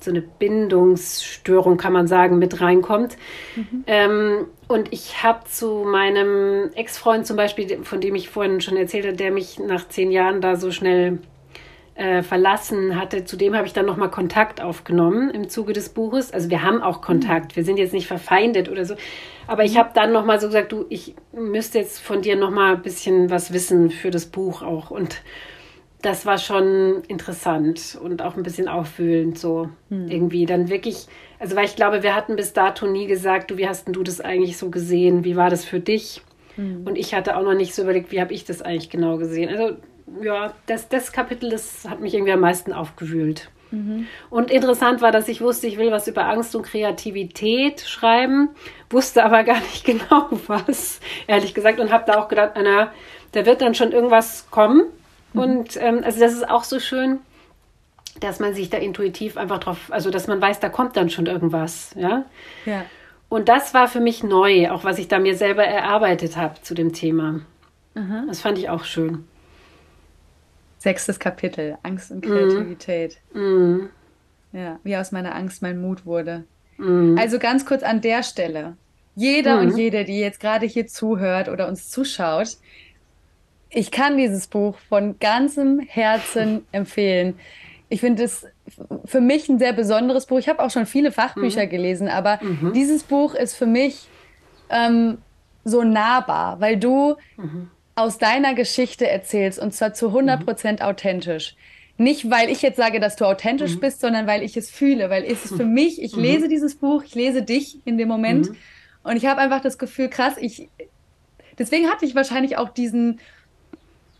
[0.00, 3.16] so eine Bindungsstörung, kann man sagen, mit reinkommt.
[3.54, 3.84] Mhm.
[3.86, 9.06] Ähm, und ich habe zu meinem Ex-Freund zum Beispiel, von dem ich vorhin schon erzählt
[9.06, 11.20] habe, der mich nach zehn Jahren da so schnell
[11.98, 16.32] äh, verlassen hatte, zu dem habe ich dann nochmal Kontakt aufgenommen im Zuge des Buches.
[16.32, 18.94] Also wir haben auch Kontakt, wir sind jetzt nicht verfeindet oder so.
[19.48, 22.82] Aber ich habe dann nochmal so gesagt, du, ich müsste jetzt von dir nochmal ein
[22.82, 24.92] bisschen was wissen für das Buch auch.
[24.92, 25.22] Und
[26.00, 30.06] das war schon interessant und auch ein bisschen aufwühlend so hm.
[30.08, 30.46] irgendwie.
[30.46, 31.08] Dann wirklich,
[31.40, 34.04] also weil ich glaube, wir hatten bis dato nie gesagt, du, wie hast denn du
[34.04, 35.24] das eigentlich so gesehen?
[35.24, 36.22] Wie war das für dich?
[36.54, 36.86] Hm.
[36.86, 39.48] Und ich hatte auch noch nicht so überlegt, wie habe ich das eigentlich genau gesehen.
[39.48, 39.78] Also
[40.22, 43.50] ja, das, das Kapitel, das hat mich irgendwie am meisten aufgewühlt.
[43.70, 44.06] Mhm.
[44.30, 48.50] Und interessant war, dass ich wusste, ich will was über Angst und Kreativität schreiben,
[48.90, 52.92] wusste aber gar nicht genau was, ehrlich gesagt, und habe da auch gedacht, na,
[53.32, 54.84] da wird dann schon irgendwas kommen.
[55.32, 55.40] Mhm.
[55.40, 57.20] Und ähm, also das ist auch so schön,
[58.20, 61.26] dass man sich da intuitiv einfach drauf, also dass man weiß, da kommt dann schon
[61.26, 62.24] irgendwas, ja.
[62.64, 62.84] Ja.
[63.28, 66.74] Und das war für mich neu, auch was ich da mir selber erarbeitet habe zu
[66.74, 67.40] dem Thema.
[67.94, 68.24] Mhm.
[68.26, 69.24] Das fand ich auch schön.
[70.78, 73.18] Sechstes Kapitel, Angst und Kreativität.
[73.34, 73.86] Mm.
[74.52, 76.44] Ja, wie aus meiner Angst mein Mut wurde.
[76.76, 77.16] Mm.
[77.18, 78.76] Also ganz kurz an der Stelle.
[79.16, 79.60] Jeder mm.
[79.60, 82.56] und jede, die jetzt gerade hier zuhört oder uns zuschaut,
[83.70, 87.34] ich kann dieses Buch von ganzem Herzen empfehlen.
[87.88, 88.46] Ich finde es
[89.04, 90.38] für mich ein sehr besonderes Buch.
[90.38, 91.70] Ich habe auch schon viele Fachbücher mhm.
[91.70, 92.72] gelesen, aber -hmm.
[92.72, 94.08] dieses Buch ist für mich
[94.70, 95.18] ähm,
[95.64, 100.86] so nahbar, weil du mhm aus deiner Geschichte erzählst und zwar zu 100 Prozent mhm.
[100.86, 101.56] authentisch.
[101.96, 103.80] Nicht, weil ich jetzt sage, dass du authentisch mhm.
[103.80, 106.22] bist, sondern weil ich es fühle, weil es ist für mich, ich mhm.
[106.22, 108.56] lese dieses Buch, ich lese dich in dem Moment mhm.
[109.02, 110.68] und ich habe einfach das Gefühl, krass, ich,
[111.58, 113.18] deswegen hatte ich wahrscheinlich auch diesen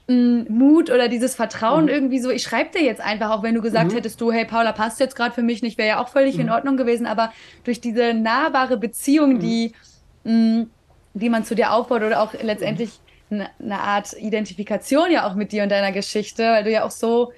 [0.09, 1.91] mm, Mut oder dieses Vertrauen mhm.
[1.91, 3.97] irgendwie so, ich schreibe dir jetzt einfach, auch wenn du gesagt mhm.
[3.97, 6.51] hättest, du, hey Paula, passt jetzt gerade für mich nicht, wäre ja auch völlig in
[6.51, 9.73] Ordnung gewesen, aber durch diese nahbare Beziehung, die,
[10.25, 10.71] mh, mm,
[11.15, 12.99] die man zu dir aufbaut oder auch letztendlich
[13.31, 17.33] eine Art Identifikation ja auch mit dir und deiner Geschichte, weil du ja auch so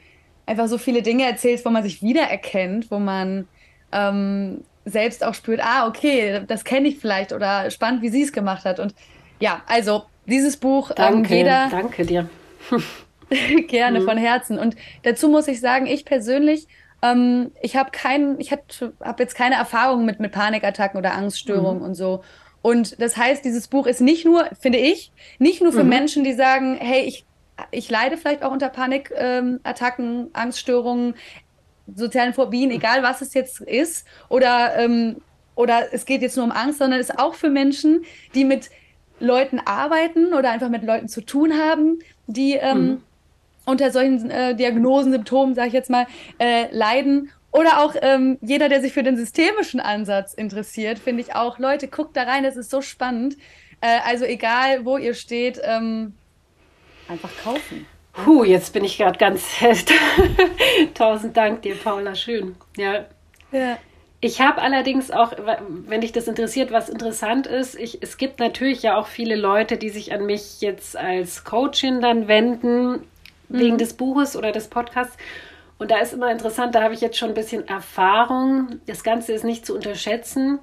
[0.47, 3.49] einfach so viele Dinge erzählst, wo man sich wiedererkennt, wo man
[3.93, 8.33] ähm, selbst auch spürt, ah, okay, das kenne ich vielleicht oder spannend, wie sie es
[8.33, 8.81] gemacht hat.
[8.81, 8.95] Und
[9.39, 11.69] ja, also dieses Buch, ähm, danke, ähm, jeder.
[11.71, 12.29] Danke dir.
[13.69, 14.05] gerne, mhm.
[14.05, 14.59] von Herzen.
[14.59, 16.67] Und dazu muss ich sagen, ich persönlich
[17.03, 18.63] ähm, ich habe keinen, ich habe
[19.19, 21.85] jetzt keine Erfahrung mit, mit Panikattacken oder Angststörungen mhm.
[21.85, 22.23] und so.
[22.63, 25.91] Und das heißt, dieses Buch ist nicht nur, finde ich, nicht nur für mhm.
[25.91, 27.25] Menschen, die sagen, hey, ich,
[27.71, 31.15] ich leide vielleicht auch unter Panikattacken, ähm, Angststörungen,
[31.95, 35.17] sozialen Phobien, egal was es jetzt ist, oder, ähm,
[35.55, 38.05] oder es geht jetzt nur um Angst, sondern es ist auch für Menschen,
[38.35, 38.71] die mit
[39.21, 43.03] Leuten arbeiten oder einfach mit Leuten zu tun haben, die ähm, mhm.
[43.67, 46.07] unter solchen äh, Diagnosen, Symptomen, sage ich jetzt mal,
[46.39, 47.31] äh, leiden.
[47.53, 51.59] Oder auch ähm, jeder, der sich für den systemischen Ansatz interessiert, finde ich auch.
[51.59, 53.37] Leute, guckt da rein, es ist so spannend.
[53.81, 56.15] Äh, also egal, wo ihr steht, ähm,
[57.09, 57.87] einfach kaufen.
[58.13, 59.45] Puh, jetzt bin ich gerade ganz.
[60.95, 62.15] Tausend Dank dir, Paula.
[62.15, 62.57] Schön.
[62.77, 63.07] Ja.
[63.53, 63.79] ja.
[64.21, 65.33] Ich habe allerdings auch,
[65.87, 69.79] wenn dich das interessiert, was interessant ist, ich, es gibt natürlich ja auch viele Leute,
[69.79, 73.01] die sich an mich jetzt als Coachin dann wenden, mhm.
[73.49, 75.17] wegen des Buches oder des Podcasts.
[75.81, 78.81] Und da ist immer interessant, da habe ich jetzt schon ein bisschen Erfahrung.
[78.87, 80.59] Das Ganze ist nicht zu unterschätzen,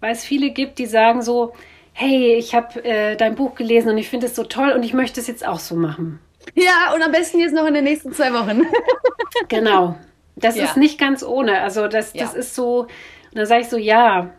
[0.00, 1.52] weil es viele gibt, die sagen so,
[1.92, 4.94] hey, ich habe äh, dein Buch gelesen und ich finde es so toll und ich
[4.94, 6.18] möchte es jetzt auch so machen.
[6.54, 8.62] Ja, und am besten jetzt noch in den nächsten zwei Wochen.
[9.48, 9.98] genau.
[10.34, 10.64] Das ja.
[10.64, 11.60] ist nicht ganz ohne.
[11.60, 12.38] Also das, das ja.
[12.38, 12.88] ist so, und
[13.34, 14.30] dann sage ich so, ja,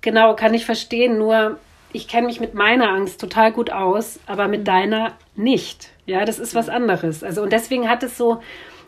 [0.00, 1.58] genau, kann ich verstehen, nur
[1.92, 4.64] ich kenne mich mit meiner Angst total gut aus, aber mit mhm.
[4.64, 5.90] deiner nicht.
[6.06, 7.22] Ja, das ist was anderes.
[7.22, 8.40] Also und deswegen hat es so,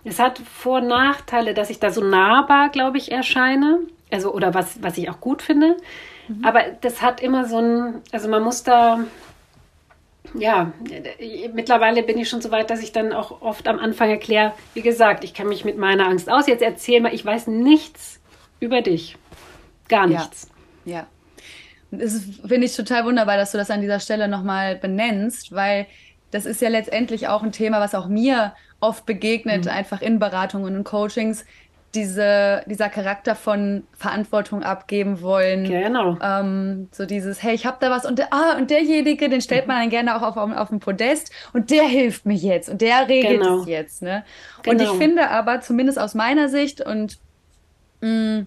[0.04, 3.80] es hat Vor- und Nachteile, dass ich da so nahbar, glaube ich, erscheine.
[4.10, 5.76] Also, oder was, was ich auch gut finde.
[6.28, 6.44] Mhm.
[6.44, 9.00] Aber das hat immer so ein, also man muss da,
[10.34, 10.72] ja,
[11.52, 14.82] mittlerweile bin ich schon so weit, dass ich dann auch oft am Anfang erkläre, wie
[14.82, 16.46] gesagt, ich kenne mich mit meiner Angst aus.
[16.46, 18.20] Jetzt erzähl mal, ich weiß nichts
[18.60, 19.16] über dich.
[19.88, 20.50] Gar nichts.
[20.84, 21.06] Ja.
[21.90, 21.98] ja.
[21.98, 25.86] Es finde ich total wunderbar, dass du das an dieser Stelle nochmal benennst, weil
[26.30, 29.70] das ist ja letztendlich auch ein Thema, was auch mir oft begegnet, mhm.
[29.70, 31.44] einfach in Beratungen und Coachings,
[31.94, 35.64] diese, dieser Charakter von Verantwortung abgeben wollen.
[35.64, 36.18] Genau.
[36.22, 39.66] Ähm, so dieses, hey, ich habe da was und, der, ah, und derjenige, den stellt
[39.66, 39.68] mhm.
[39.68, 42.82] man dann gerne auch auf, auf, auf den Podest und der hilft mir jetzt und
[42.82, 43.60] der regelt genau.
[43.60, 44.02] es jetzt.
[44.02, 44.24] Ne?
[44.62, 44.74] Genau.
[44.74, 45.00] Und ich genau.
[45.00, 47.18] finde aber, zumindest aus meiner Sicht und
[48.02, 48.08] mh,
[48.40, 48.46] mm,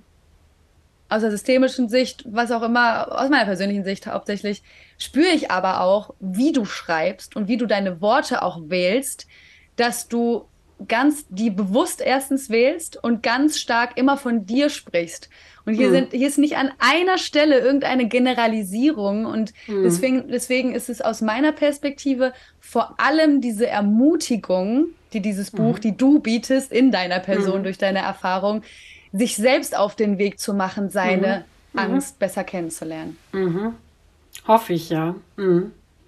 [1.09, 4.63] aus der systemischen Sicht, was auch immer, aus meiner persönlichen Sicht hauptsächlich,
[4.97, 9.27] spüre ich aber auch, wie du schreibst und wie du deine Worte auch wählst,
[9.75, 10.45] dass du
[10.87, 15.29] ganz die bewusst erstens wählst und ganz stark immer von dir sprichst.
[15.65, 15.93] Und hier, mhm.
[15.93, 19.25] sind, hier ist nicht an einer Stelle irgendeine Generalisierung.
[19.25, 19.83] Und mhm.
[19.83, 25.81] deswegen, deswegen ist es aus meiner Perspektive vor allem diese Ermutigung, die dieses Buch, mhm.
[25.81, 27.63] die du bietest in deiner Person mhm.
[27.63, 28.63] durch deine Erfahrung,
[29.13, 31.79] sich selbst auf den Weg zu machen, seine mhm.
[31.79, 33.17] Angst besser kennenzulernen.
[34.47, 35.15] Hoffe ich, ja.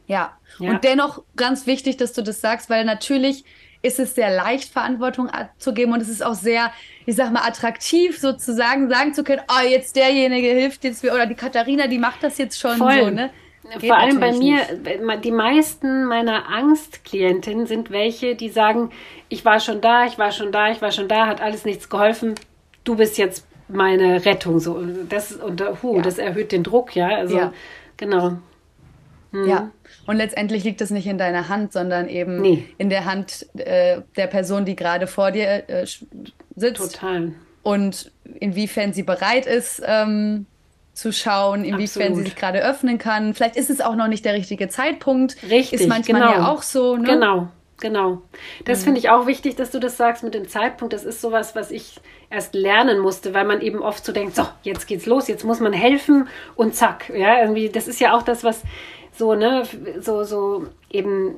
[0.07, 0.37] Ja.
[0.59, 0.71] ja.
[0.71, 3.45] Und dennoch ganz wichtig, dass du das sagst, weil natürlich
[3.81, 6.71] ist es sehr leicht, Verantwortung zu geben und es ist auch sehr,
[7.05, 11.25] ich sag mal, attraktiv sozusagen, sagen zu können, oh, jetzt derjenige hilft jetzt mir oder
[11.25, 13.03] die Katharina, die macht das jetzt schon Voll.
[13.03, 13.29] so, ne?
[13.79, 15.23] Geht Vor allem bei mir, nicht.
[15.23, 18.91] die meisten meiner Angstklientinnen sind welche, die sagen,
[19.29, 21.89] ich war schon da, ich war schon da, ich war schon da, hat alles nichts
[21.89, 22.35] geholfen,
[22.83, 24.59] du bist jetzt meine Rettung.
[24.59, 26.01] So, das, und, huh, ja.
[26.01, 27.07] das erhöht den Druck, ja.
[27.07, 27.53] Also, ja.
[27.95, 28.37] genau.
[29.31, 29.47] Hm.
[29.47, 29.71] Ja.
[30.05, 32.67] Und letztendlich liegt es nicht in deiner Hand, sondern eben nee.
[32.77, 35.85] in der Hand äh, der Person, die gerade vor dir äh,
[36.55, 36.95] sitzt.
[36.95, 37.33] Total.
[37.61, 40.45] Und inwiefern sie bereit ist, ähm,
[40.93, 42.17] zu schauen, inwiefern Absolut.
[42.17, 43.33] sie sich gerade öffnen kann.
[43.33, 45.37] Vielleicht ist es auch noch nicht der richtige Zeitpunkt.
[45.49, 46.33] Richtig, ist manchmal genau.
[46.33, 46.97] ja auch so.
[46.97, 47.07] Ne?
[47.07, 47.47] Genau,
[47.79, 48.21] genau.
[48.65, 48.83] Das mhm.
[48.83, 50.93] finde ich auch wichtig, dass du das sagst mit dem Zeitpunkt.
[50.93, 51.99] Das ist sowas, was ich
[52.29, 55.59] erst lernen musste, weil man eben oft so denkt, so, jetzt geht's los, jetzt muss
[55.59, 57.11] man helfen und zack.
[57.15, 58.61] Ja, irgendwie, das ist ja auch das, was
[59.15, 59.63] so, ne,
[59.99, 61.35] so, so eben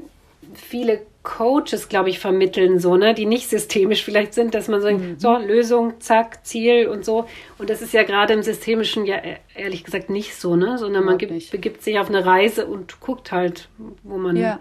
[0.54, 4.92] viele Coaches, glaube ich, vermitteln, so, ne, die nicht systemisch vielleicht sind, dass man so,
[4.92, 5.20] mhm.
[5.20, 7.26] so, Lösung, zack, Ziel und so.
[7.58, 11.04] Und das ist ja gerade im Systemischen ja e-, ehrlich gesagt nicht so, ne, sondern
[11.04, 13.70] man gibt, begibt sich auf eine Reise und guckt halt,
[14.04, 14.60] wo man ja.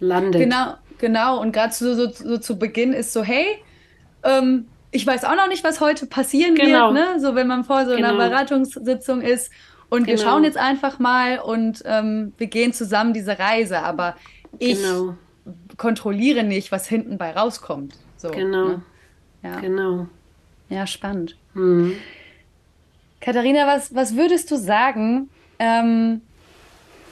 [0.00, 0.40] landet.
[0.40, 1.40] Genau, genau.
[1.40, 3.46] Und gerade so, so, so, zu Beginn ist so, hey,
[4.24, 6.92] ähm, ich weiß auch noch nicht, was heute passieren genau.
[6.92, 7.20] wird, ne?
[7.20, 8.08] So, wenn man vor so genau.
[8.08, 9.50] einer Beratungssitzung ist
[9.92, 10.18] und genau.
[10.18, 13.80] wir schauen jetzt einfach mal und ähm, wir gehen zusammen diese Reise.
[13.80, 14.16] Aber
[14.58, 15.18] ich genau.
[15.76, 17.98] kontrolliere nicht, was hinten bei rauskommt.
[18.16, 18.68] So, genau.
[18.68, 18.82] Ne?
[19.42, 19.60] Ja.
[19.60, 20.06] Genau.
[20.70, 21.36] Ja, spannend.
[21.52, 21.96] Mhm.
[23.20, 25.28] Katharina, was, was würdest du sagen,
[25.58, 26.22] ähm,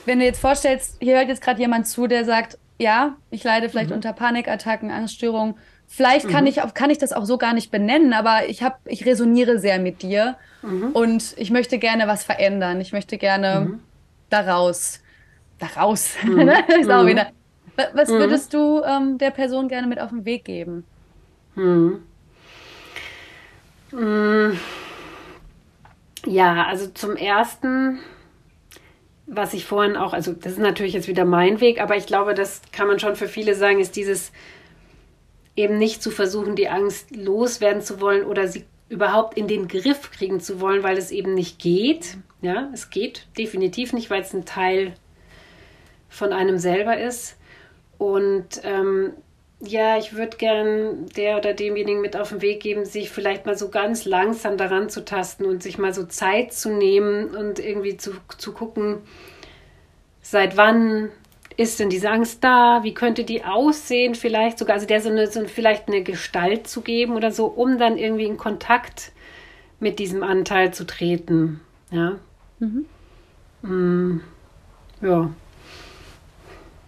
[0.07, 3.69] wenn du jetzt vorstellst, hier hört jetzt gerade jemand zu, der sagt, ja, ich leide
[3.69, 3.97] vielleicht mhm.
[3.97, 5.57] unter Panikattacken, Angststörungen.
[5.93, 6.51] Vielleicht kann, mhm.
[6.51, 9.81] ich, kann ich das auch so gar nicht benennen, aber ich, hab, ich resoniere sehr
[9.81, 10.37] mit dir.
[10.63, 10.93] Mhm.
[10.93, 12.81] Und ich möchte gerne was verändern.
[12.81, 13.81] Ich möchte gerne mhm.
[14.31, 15.01] daraus,
[15.59, 16.49] daraus, mhm.
[16.81, 17.09] Ist auch mhm.
[17.09, 17.27] wieder.
[17.95, 18.19] Was mhm.
[18.19, 20.85] würdest du ähm, der Person gerne mit auf den Weg geben?
[26.25, 27.99] Ja, also zum ersten,
[29.27, 32.35] was ich vorhin auch, also das ist natürlich jetzt wieder mein Weg, aber ich glaube,
[32.35, 34.31] das kann man schon für viele sagen, ist dieses
[35.57, 40.11] eben nicht zu versuchen, die Angst loswerden zu wollen oder sie überhaupt in den Griff
[40.11, 42.17] kriegen zu wollen, weil es eben nicht geht.
[42.43, 44.95] Ja, es geht definitiv nicht, weil es ein Teil
[46.09, 47.37] von einem selber ist.
[47.99, 49.13] Und ähm,
[49.61, 53.57] ja, ich würde gern der oder demjenigen mit auf den Weg geben, sich vielleicht mal
[53.57, 57.97] so ganz langsam daran zu tasten und sich mal so Zeit zu nehmen und irgendwie
[57.97, 58.99] zu, zu gucken,
[60.23, 61.11] seit wann
[61.61, 62.81] ist denn diese Angst da?
[62.85, 64.15] Wie könnte die aussehen?
[64.15, 67.77] Vielleicht sogar, also der so eine, so vielleicht eine Gestalt zu geben oder so, um
[67.77, 69.13] dann irgendwie in Kontakt
[69.79, 71.61] mit diesem Anteil zu treten.
[71.91, 72.17] Ja.
[72.61, 72.87] Mhm.
[73.61, 74.21] Mm,
[75.03, 75.31] ja.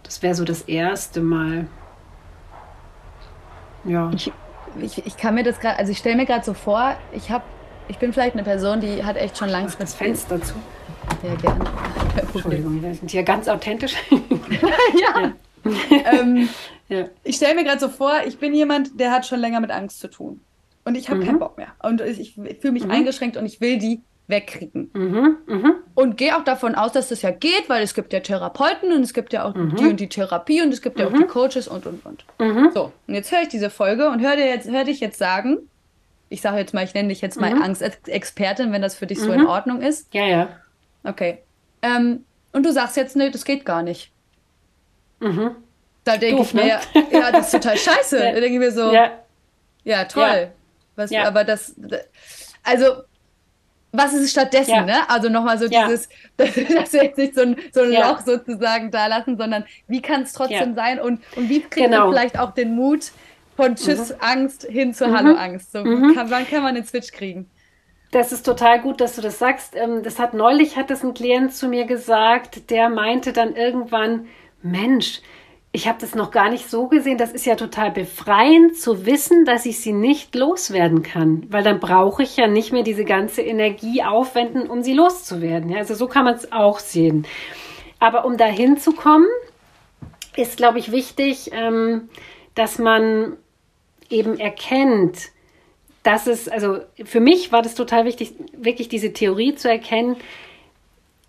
[0.01, 1.67] Das wäre so das erste Mal.
[3.83, 4.09] Ja.
[4.15, 4.31] Ich,
[4.81, 7.43] ich, ich kann mir das gerade, also ich stelle mir gerade so vor, ich habe,
[7.89, 10.55] ich bin vielleicht eine Person, die hat echt schon langsam das Fenster zu.
[11.23, 11.65] Ja, gerne.
[12.33, 13.95] Entschuldigung, wir sind hier ganz authentisch.
[14.11, 15.33] ja.
[16.11, 16.49] ähm,
[16.89, 17.05] ja.
[17.23, 19.99] Ich stelle mir gerade so vor, ich bin jemand, der hat schon länger mit Angst
[19.99, 20.41] zu tun.
[20.85, 21.25] Und ich habe mhm.
[21.25, 21.69] keinen Bock mehr.
[21.81, 22.91] Und ich, ich fühle mich mhm.
[22.91, 24.89] eingeschränkt und ich will die wegkriegen.
[24.93, 25.37] Mhm.
[25.47, 25.73] Mhm.
[25.95, 29.01] Und gehe auch davon aus, dass das ja geht, weil es gibt ja Therapeuten und
[29.01, 29.75] es gibt ja auch mhm.
[29.75, 31.27] die und die Therapie und es gibt ja auch die mhm.
[31.27, 32.25] Coaches und und und.
[32.39, 32.71] Mhm.
[32.73, 35.57] So, und jetzt höre ich diese Folge und höre jetzt, hör dich jetzt sagen,
[36.29, 39.31] ich sage jetzt mal, ich nenne dich jetzt mal Angstexpertin, wenn das für dich so
[39.31, 40.11] in Ordnung ist.
[40.13, 40.49] Ja, ja.
[41.03, 41.39] Okay.
[41.81, 44.11] Ähm, und du sagst jetzt, nee, das geht gar nicht.
[45.19, 45.55] Mhm.
[46.03, 46.79] Da denke ich mir, ne?
[47.11, 48.17] ja, das ist total scheiße.
[48.17, 48.31] ja.
[48.31, 49.11] Da denke ich mir so, ja,
[49.83, 50.23] ja toll.
[50.23, 50.47] Ja.
[50.95, 51.11] Was.
[51.11, 51.75] Aber das,
[52.63, 53.03] also,
[53.91, 54.85] was ist stattdessen, ja.
[54.85, 55.09] ne?
[55.09, 58.91] Also nochmal so dieses, dass, dass wir jetzt nicht so ein, so ein Loch sozusagen
[58.91, 62.05] da lassen, sondern wie kann es trotzdem sein und, und wie kriegt genau.
[62.05, 63.11] man vielleicht auch den Mut
[63.55, 64.15] von Tschüss mhm.
[64.19, 65.17] Angst hin zu mhm.
[65.17, 65.71] Hallo Angst?
[65.71, 66.15] So, mhm.
[66.15, 67.49] kann, wann kann man den Switch kriegen?
[68.13, 69.75] Das ist total gut, dass du das sagst.
[69.75, 74.27] Ähm, das hat neulich hat das ein Klient zu mir gesagt, der meinte dann irgendwann,
[74.61, 75.21] Mensch,
[75.71, 77.17] ich habe das noch gar nicht so gesehen.
[77.17, 81.79] Das ist ja total befreiend zu wissen, dass ich sie nicht loswerden kann, weil dann
[81.79, 85.71] brauche ich ja nicht mehr diese ganze Energie aufwenden, um sie loszuwerden.
[85.71, 87.25] Ja, also so kann man es auch sehen.
[87.97, 89.25] Aber um dahin zu kommen,
[90.35, 92.09] ist, glaube ich, wichtig, ähm,
[92.53, 93.37] dass man
[94.11, 95.32] eben erkennt,
[96.03, 100.17] das ist, also für mich war das total wichtig, wirklich diese Theorie zu erkennen.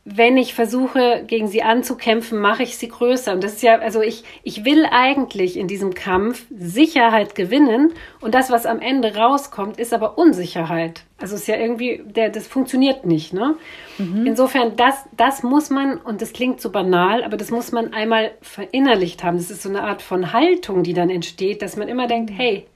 [0.07, 3.33] Wenn ich versuche, gegen sie anzukämpfen, mache ich sie größer.
[3.33, 7.95] Und das ist ja, also ich, ich will eigentlich in diesem Kampf Sicherheit gewinnen.
[8.21, 11.05] Und das, was am Ende rauskommt, ist aber Unsicherheit.
[11.17, 13.57] Also es ist ja irgendwie, der, das funktioniert nicht, ne?
[13.97, 14.27] Mhm.
[14.27, 18.33] Insofern, das, das muss man, und das klingt so banal, aber das muss man einmal
[18.43, 19.39] verinnerlicht haben.
[19.39, 22.67] Das ist so eine Art von Haltung, die dann entsteht, dass man immer denkt, hey,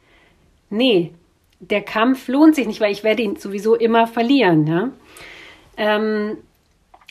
[0.71, 1.13] nee,
[1.61, 4.67] der Kampf lohnt sich nicht, weil ich werde ihn sowieso immer verlieren.
[4.67, 4.91] Ja?
[5.77, 6.39] Ähm,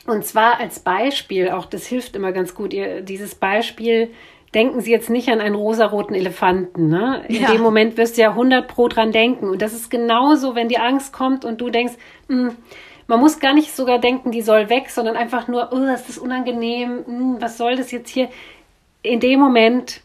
[0.06, 4.12] und zwar als Beispiel, auch das hilft immer ganz gut, ihr, dieses Beispiel,
[4.54, 6.88] denken Sie jetzt nicht an einen rosaroten Elefanten.
[6.88, 7.26] Ne?
[7.28, 7.52] In ja.
[7.52, 9.50] dem Moment wirst du ja 100 pro dran denken.
[9.50, 11.94] Und das ist genauso, wenn die Angst kommt und du denkst,
[12.30, 12.56] mh, hm,
[13.10, 16.18] man muss gar nicht sogar denken, die soll weg, sondern einfach nur, oh, das ist
[16.18, 18.30] unangenehm, mh, hm, was soll das jetzt hier?
[19.04, 20.02] In dem Moment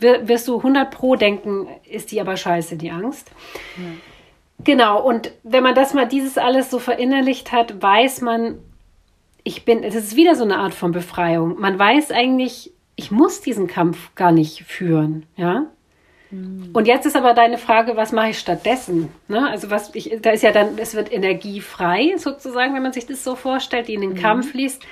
[0.00, 3.30] wirst du 100 pro denken, ist die aber scheiße, die Angst.
[3.76, 3.84] Ja.
[4.64, 8.58] Genau, und wenn man das mal dieses alles so verinnerlicht hat, weiß man,
[9.44, 11.60] ich bin, es ist wieder so eine Art von Befreiung.
[11.60, 15.66] Man weiß eigentlich, ich muss diesen Kampf gar nicht führen, ja.
[16.30, 16.70] Mhm.
[16.72, 19.10] Und jetzt ist aber deine Frage, was mache ich stattdessen?
[19.28, 19.48] Ne?
[19.48, 23.22] Also was ich, da ist ja dann, es wird energiefrei sozusagen, wenn man sich das
[23.22, 24.18] so vorstellt, die in den mhm.
[24.18, 24.82] Kampf fließt.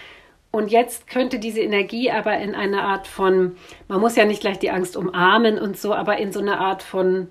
[0.54, 3.56] Und jetzt könnte diese Energie aber in eine Art von,
[3.88, 6.84] man muss ja nicht gleich die Angst umarmen und so, aber in so eine Art
[6.84, 7.26] von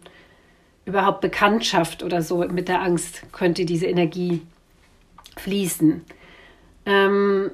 [0.84, 4.42] überhaupt Bekanntschaft oder so mit der Angst könnte diese Energie
[5.38, 6.04] fließen.
[6.86, 7.52] Ähm,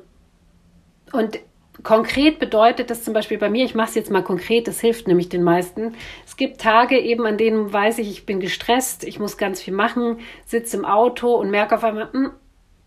[1.12, 1.38] und
[1.84, 5.08] konkret bedeutet das zum Beispiel bei mir, ich mache es jetzt mal konkret, das hilft
[5.08, 5.94] nämlich den meisten.
[6.26, 9.76] Es gibt Tage eben, an denen weiß ich, ich bin gestresst, ich muss ganz viel
[9.76, 10.18] machen,
[10.48, 12.32] sitze im Auto und merke auf einmal, mh, hm,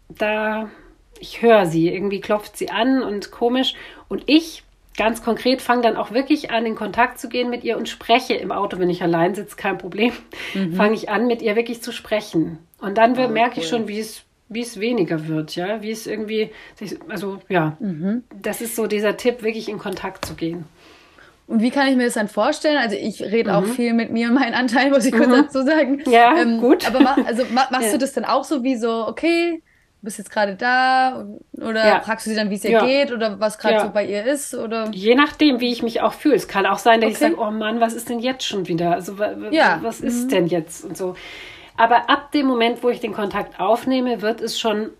[0.08, 0.68] da
[1.22, 3.74] ich höre sie, irgendwie klopft sie an und komisch.
[4.08, 4.64] Und ich
[4.96, 8.34] ganz konkret fange dann auch wirklich an, in Kontakt zu gehen mit ihr und spreche
[8.34, 10.12] im Auto, wenn ich allein sitze, kein Problem,
[10.52, 10.74] mhm.
[10.74, 12.58] fange ich an, mit ihr wirklich zu sprechen.
[12.78, 13.62] Und dann oh, merke cool.
[13.62, 16.50] ich schon, wie es wie es weniger wird, ja, wie es irgendwie,
[17.08, 18.22] also ja, mhm.
[18.42, 20.66] das ist so dieser Tipp, wirklich in Kontakt zu gehen.
[21.46, 22.76] Und wie kann ich mir das dann vorstellen?
[22.76, 23.56] Also ich rede mhm.
[23.56, 25.32] auch viel mit mir und meinen Anteilen, muss ich kurz mhm.
[25.32, 26.02] dazu sagen.
[26.06, 26.86] Ja, ähm, gut.
[26.86, 27.92] Aber mach, also machst ja.
[27.92, 29.62] du das dann auch so wie so, okay,
[30.02, 32.00] bist jetzt gerade da oder ja.
[32.00, 32.84] fragst du sie dann, wie es ihr ja.
[32.84, 33.86] geht oder was gerade ja.
[33.86, 36.34] so bei ihr ist oder je nachdem, wie ich mich auch fühle.
[36.34, 37.12] Es kann auch sein, dass okay.
[37.12, 38.92] ich sage, oh Mann, was ist denn jetzt schon wieder?
[38.92, 40.28] Also was ist mhm.
[40.28, 41.14] denn jetzt und so.
[41.76, 44.90] Aber ab dem Moment, wo ich den Kontakt aufnehme, wird es schon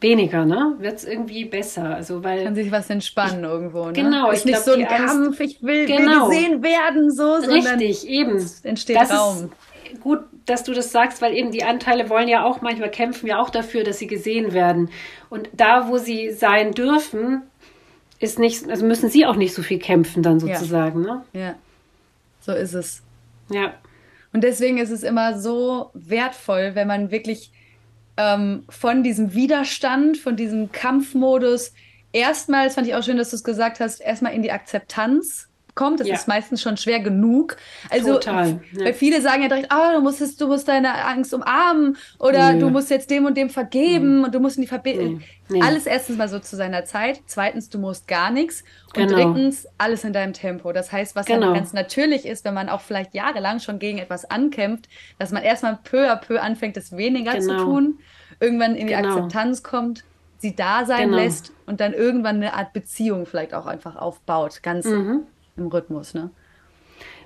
[0.00, 0.76] weniger, ne?
[0.78, 1.94] Wird es irgendwie besser.
[1.94, 3.92] Also, weil Kann sich was entspannen ich, irgendwo, ne?
[3.92, 4.30] Genau.
[4.30, 6.28] Ist nicht glaub, so ein Kampf, ich will, genau.
[6.28, 8.36] will, gesehen werden, so, Richtig, eben.
[8.36, 9.50] Es entsteht das Raum.
[9.92, 13.26] Ist gut, dass du das sagst, weil eben die Anteile wollen ja auch, manchmal kämpfen
[13.26, 14.90] ja auch dafür, dass sie gesehen werden.
[15.30, 17.42] Und da, wo sie sein dürfen,
[18.18, 21.14] ist nicht, also müssen sie auch nicht so viel kämpfen dann sozusagen, ja.
[21.14, 21.24] ne?
[21.32, 21.54] Ja.
[22.40, 23.02] So ist es.
[23.50, 23.74] Ja.
[24.32, 27.52] Und deswegen ist es immer so wertvoll, wenn man wirklich
[28.16, 31.72] ähm, von diesem Widerstand, von diesem Kampfmodus
[32.12, 35.47] erstmal, das fand ich auch schön, dass du es gesagt hast, erstmal in die Akzeptanz
[35.78, 36.00] kommt.
[36.00, 36.14] Das ja.
[36.16, 37.56] ist meistens schon schwer genug.
[37.88, 38.84] Also, Total, ja.
[38.84, 42.58] weil viele sagen ja direkt, oh, du musst, du musst deine Angst umarmen oder nee.
[42.58, 44.24] du musst jetzt dem und dem vergeben nee.
[44.26, 45.22] und du musst in die Verbindung.
[45.48, 45.62] Nee.
[45.62, 47.20] Alles erstens mal so zu seiner Zeit.
[47.26, 48.64] Zweitens, du musst gar nichts.
[48.88, 49.32] Und genau.
[49.32, 50.72] drittens, alles in deinem Tempo.
[50.72, 51.46] Das heißt, was genau.
[51.46, 55.44] dann ganz natürlich ist, wenn man auch vielleicht jahrelang schon gegen etwas ankämpft, dass man
[55.44, 57.58] erstmal peu à peu anfängt, es weniger genau.
[57.58, 57.98] zu tun,
[58.40, 59.10] irgendwann in die genau.
[59.10, 60.04] Akzeptanz kommt,
[60.38, 61.22] sie da sein genau.
[61.22, 64.62] lässt und dann irgendwann eine Art Beziehung vielleicht auch einfach aufbaut.
[64.62, 65.26] Ganz mhm
[65.58, 66.30] im Rhythmus, ne?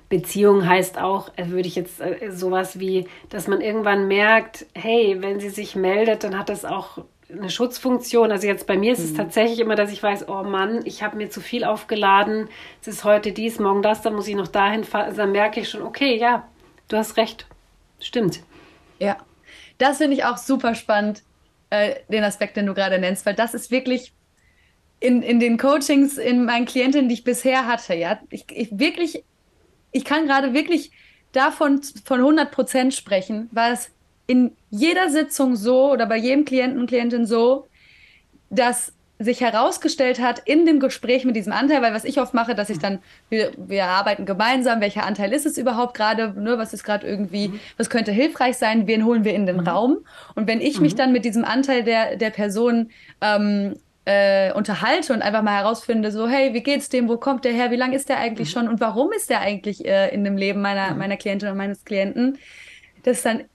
[0.09, 5.17] Beziehung heißt auch, äh, würde ich jetzt äh, sowas wie, dass man irgendwann merkt, hey,
[5.21, 6.99] wenn sie sich meldet, dann hat das auch
[7.31, 8.31] eine Schutzfunktion.
[8.31, 9.17] Also jetzt bei mir ist es mhm.
[9.17, 12.47] tatsächlich immer, dass ich weiß, oh Mann, ich habe mir zu viel aufgeladen,
[12.81, 15.05] es ist heute dies, morgen das, dann muss ich noch dahin fahren.
[15.05, 16.47] Also dann merke ich schon, okay, ja,
[16.89, 17.47] du hast recht.
[17.99, 18.41] Stimmt.
[18.99, 19.17] Ja,
[19.77, 21.23] das finde ich auch super spannend,
[21.69, 24.13] äh, den Aspekt, den du gerade nennst, weil das ist wirklich
[24.99, 29.23] in, in den Coachings in meinen Klientinnen, die ich bisher hatte, ja, ich, ich wirklich,
[29.91, 30.91] ich kann gerade wirklich
[31.33, 33.89] davon von 100 Prozent sprechen, war es
[34.27, 37.67] in jeder Sitzung so oder bei jedem Klienten und Klientin so,
[38.49, 42.55] dass sich herausgestellt hat in dem Gespräch mit diesem Anteil, weil was ich oft mache,
[42.55, 46.73] dass ich dann, wir, wir arbeiten gemeinsam, welcher Anteil ist es überhaupt gerade, ne, was
[46.73, 47.59] ist gerade irgendwie, mhm.
[47.77, 49.67] was könnte hilfreich sein, wen holen wir in den mhm.
[49.67, 49.97] Raum?
[50.35, 50.83] Und wenn ich mhm.
[50.83, 52.89] mich dann mit diesem Anteil der, der Person
[53.21, 53.75] ähm,
[54.05, 57.71] äh, unterhalte und einfach mal herausfinde, so, hey, wie geht's dem, wo kommt der her,
[57.71, 58.59] wie lange ist der eigentlich mhm.
[58.59, 60.97] schon und warum ist der eigentlich äh, in dem Leben meiner, mhm.
[60.97, 62.37] meiner Klientin und meines Klienten,
[63.03, 63.45] dass dann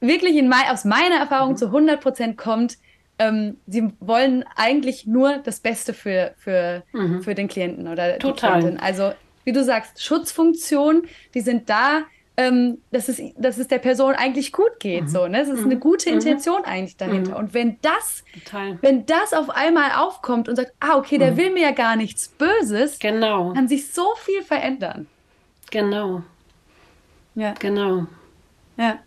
[0.00, 1.56] wirklich in mein, aus meiner Erfahrung mhm.
[1.56, 2.76] zu 100 Prozent kommt,
[3.18, 7.22] ähm, sie wollen eigentlich nur das Beste für, für, mhm.
[7.22, 8.54] für den Klienten oder Total.
[8.54, 8.80] die Klientin.
[8.80, 9.12] Also,
[9.44, 12.02] wie du sagst, Schutzfunktion, die sind da,
[12.36, 15.04] ähm, dass, es, dass es der Person eigentlich gut geht.
[15.04, 15.08] Mhm.
[15.08, 15.40] So, ne?
[15.40, 15.70] Es ist mhm.
[15.70, 16.16] eine gute mhm.
[16.16, 17.32] Intention eigentlich dahinter.
[17.32, 17.36] Mhm.
[17.36, 18.78] Und wenn das, Total.
[18.82, 21.36] wenn das auf einmal aufkommt und sagt, ah, okay, der mhm.
[21.36, 23.52] will mir ja gar nichts Böses, genau.
[23.54, 25.06] kann sich so viel verändern.
[25.70, 26.22] Genau.
[27.34, 27.54] Ja.
[27.58, 28.06] Genau.
[28.76, 28.98] Ja.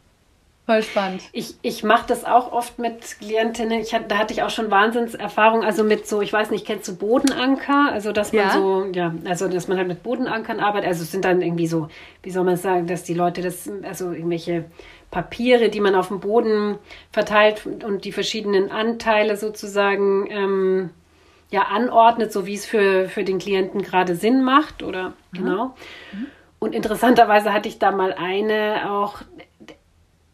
[0.70, 1.24] Voll spannend.
[1.32, 3.80] Ich, ich mache das auch oft mit Klientinnen.
[3.80, 5.64] Ich, da hatte ich auch schon Wahnsinnserfahrung.
[5.64, 7.92] Also mit so, ich weiß nicht, kennst du Bodenanker?
[7.92, 8.52] Also, dass man ja.
[8.52, 10.90] so, ja, also, dass man halt mit Bodenankern arbeitet.
[10.90, 11.88] Also, es sind dann irgendwie so,
[12.22, 14.66] wie soll man sagen, dass die Leute das, also irgendwelche
[15.10, 16.78] Papiere, die man auf dem Boden
[17.12, 20.90] verteilt und die verschiedenen Anteile sozusagen, ähm,
[21.50, 25.38] ja, anordnet, so wie es für, für den Klienten gerade Sinn macht oder, mhm.
[25.38, 25.66] genau.
[26.12, 26.28] Mhm.
[26.60, 29.22] Und interessanterweise hatte ich da mal eine auch,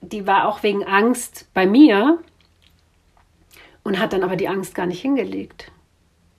[0.02, 2.20] die war auch wegen Angst bei mir
[3.84, 5.72] und hat dann aber die Angst gar nicht hingelegt.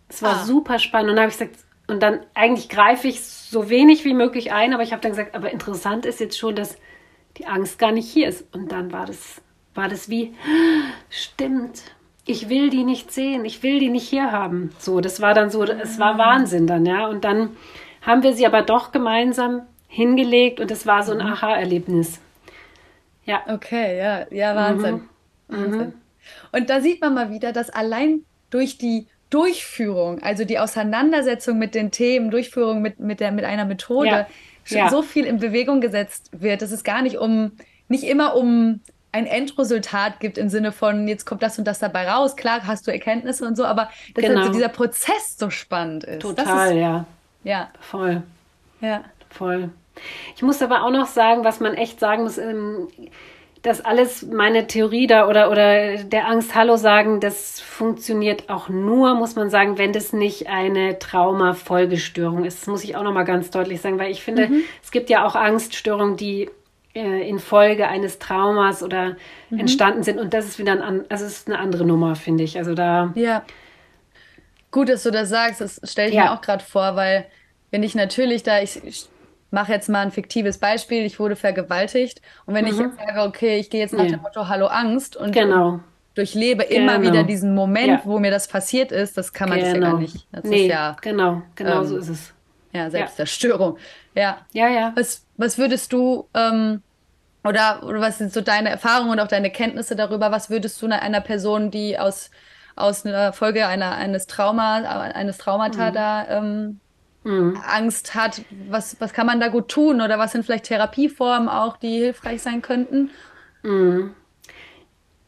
[0.09, 0.45] Es war ah.
[0.45, 1.11] super spannend.
[1.11, 4.75] Und dann habe ich gesagt, und dann eigentlich greife ich so wenig wie möglich ein,
[4.75, 6.77] aber ich habe dann gesagt, aber interessant ist jetzt schon, dass
[7.37, 8.45] die Angst gar nicht hier ist.
[8.53, 9.41] Und dann war das,
[9.75, 10.35] war das wie,
[11.11, 11.83] stimmt,
[12.25, 14.73] ich will die nicht sehen, ich will die nicht hier haben.
[14.79, 17.07] So, das war dann so, es war Wahnsinn dann, ja.
[17.07, 17.57] Und dann
[18.03, 21.33] haben wir sie aber doch gemeinsam hingelegt und es war so ein mhm.
[21.33, 22.21] Aha-Erlebnis.
[23.27, 23.43] Ja.
[23.49, 25.03] Okay, ja, ja, Wahnsinn.
[25.49, 25.57] Mhm.
[25.57, 25.81] Wahnsinn.
[25.81, 25.95] Mhm.
[26.53, 31.74] Und da sieht man mal wieder, dass allein durch die Durchführung, also die Auseinandersetzung mit
[31.74, 34.27] den Themen, Durchführung mit, mit, der, mit einer Methode, ja.
[34.64, 34.89] schon ja.
[34.89, 37.53] so viel in Bewegung gesetzt wird, dass es gar nicht um,
[37.89, 38.81] nicht immer um
[39.12, 42.37] ein Endresultat gibt im Sinne von, jetzt kommt das und das dabei raus.
[42.37, 44.41] Klar hast du Erkenntnisse und so, aber dass genau.
[44.41, 46.22] also dieser Prozess so spannend ist.
[46.22, 47.07] Total, ist, ja.
[47.43, 47.70] Ja.
[47.81, 48.22] Voll.
[48.81, 49.05] Ja.
[49.31, 49.70] Voll.
[50.35, 52.89] Ich muss aber auch noch sagen, was man echt sagen muss, ähm,
[53.67, 59.15] dass alles meine Theorie da oder, oder der Angst Hallo sagen, das funktioniert auch nur,
[59.15, 62.63] muss man sagen, wenn das nicht eine Traumafolgestörung ist.
[62.63, 64.63] Das muss ich auch noch mal ganz deutlich sagen, weil ich finde, mhm.
[64.83, 66.49] es gibt ja auch Angststörungen, die
[66.95, 69.17] äh, in Folge eines Traumas oder
[69.51, 69.59] mhm.
[69.59, 72.59] entstanden sind und das ist wieder ein, also ist eine andere Nummer, finde ich.
[72.59, 73.13] Also da.
[73.17, 73.43] Ja.
[74.71, 76.25] Gut, dass du das sagst, das stelle ich ja.
[76.25, 77.27] mir auch gerade vor, weil
[77.73, 79.09] wenn ich natürlich da, ich
[79.51, 82.71] mache jetzt mal ein fiktives Beispiel, ich wurde vergewaltigt und wenn mhm.
[82.73, 84.11] ich jetzt sage, okay, ich gehe jetzt nach ja.
[84.11, 85.81] dem Motto Hallo Angst und genau.
[86.15, 86.95] durchlebe genau.
[86.95, 88.01] immer wieder diesen Moment, ja.
[88.05, 89.71] wo mir das passiert ist, das kann man genau.
[89.71, 90.03] das ja gar genau.
[90.03, 90.27] nicht.
[90.33, 92.33] Das nee, ja, genau, genau ähm, so ist es.
[92.73, 93.79] Ja, Selbstzerstörung.
[94.15, 94.39] Ja.
[94.53, 94.93] Ja, ja.
[94.95, 96.83] Was, was würdest du, ähm,
[97.45, 100.31] oder, oder was sind so deine Erfahrungen und auch deine Kenntnisse darüber?
[100.31, 102.31] Was würdest du einer Person, die aus,
[102.75, 105.95] aus einer Folge einer, eines Trauma, eines Traumata mhm.
[105.95, 106.81] da ähm,
[107.27, 107.61] mhm.
[107.66, 110.01] Angst hat, was, was kann man da gut tun?
[110.01, 113.11] Oder was sind vielleicht Therapieformen auch, die hilfreich sein könnten?
[113.62, 114.14] Mhm.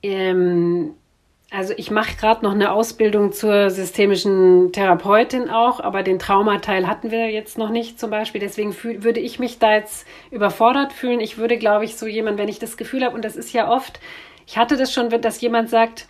[0.02, 0.94] Ähm,
[1.50, 7.10] also ich mache gerade noch eine Ausbildung zur systemischen Therapeutin auch, aber den Traumateil hatten
[7.10, 8.40] wir jetzt noch nicht zum Beispiel.
[8.40, 11.20] Deswegen fühl, würde ich mich da jetzt überfordert fühlen.
[11.20, 13.70] Ich würde, glaube ich, so jemand, wenn ich das Gefühl habe, und das ist ja
[13.70, 13.98] oft,
[14.46, 16.06] ich hatte das schon, dass jemand sagt,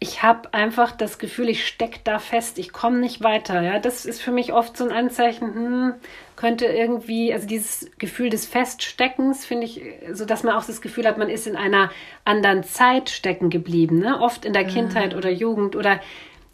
[0.00, 3.62] ich habe einfach das Gefühl, ich stecke da fest, ich komme nicht weiter.
[3.62, 5.94] Ja, das ist für mich oft so ein Anzeichen, hm,
[6.36, 9.82] könnte irgendwie, also dieses Gefühl des Feststeckens, finde ich,
[10.12, 11.90] so dass man auch das Gefühl hat, man ist in einer
[12.24, 14.20] anderen Zeit stecken geblieben, ne?
[14.20, 14.68] Oft in der mhm.
[14.68, 16.00] Kindheit oder Jugend oder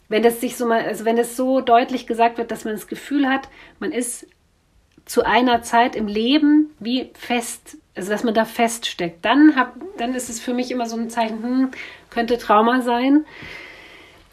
[0.09, 2.87] wenn das sich so mal, also wenn es so deutlich gesagt wird, dass man das
[2.87, 4.27] Gefühl hat, man ist
[5.05, 10.15] zu einer Zeit im Leben wie fest, also dass man da feststeckt, dann hab, dann
[10.15, 11.71] ist es für mich immer so ein Zeichen, hm,
[12.15, 13.25] könnte Trauma sein.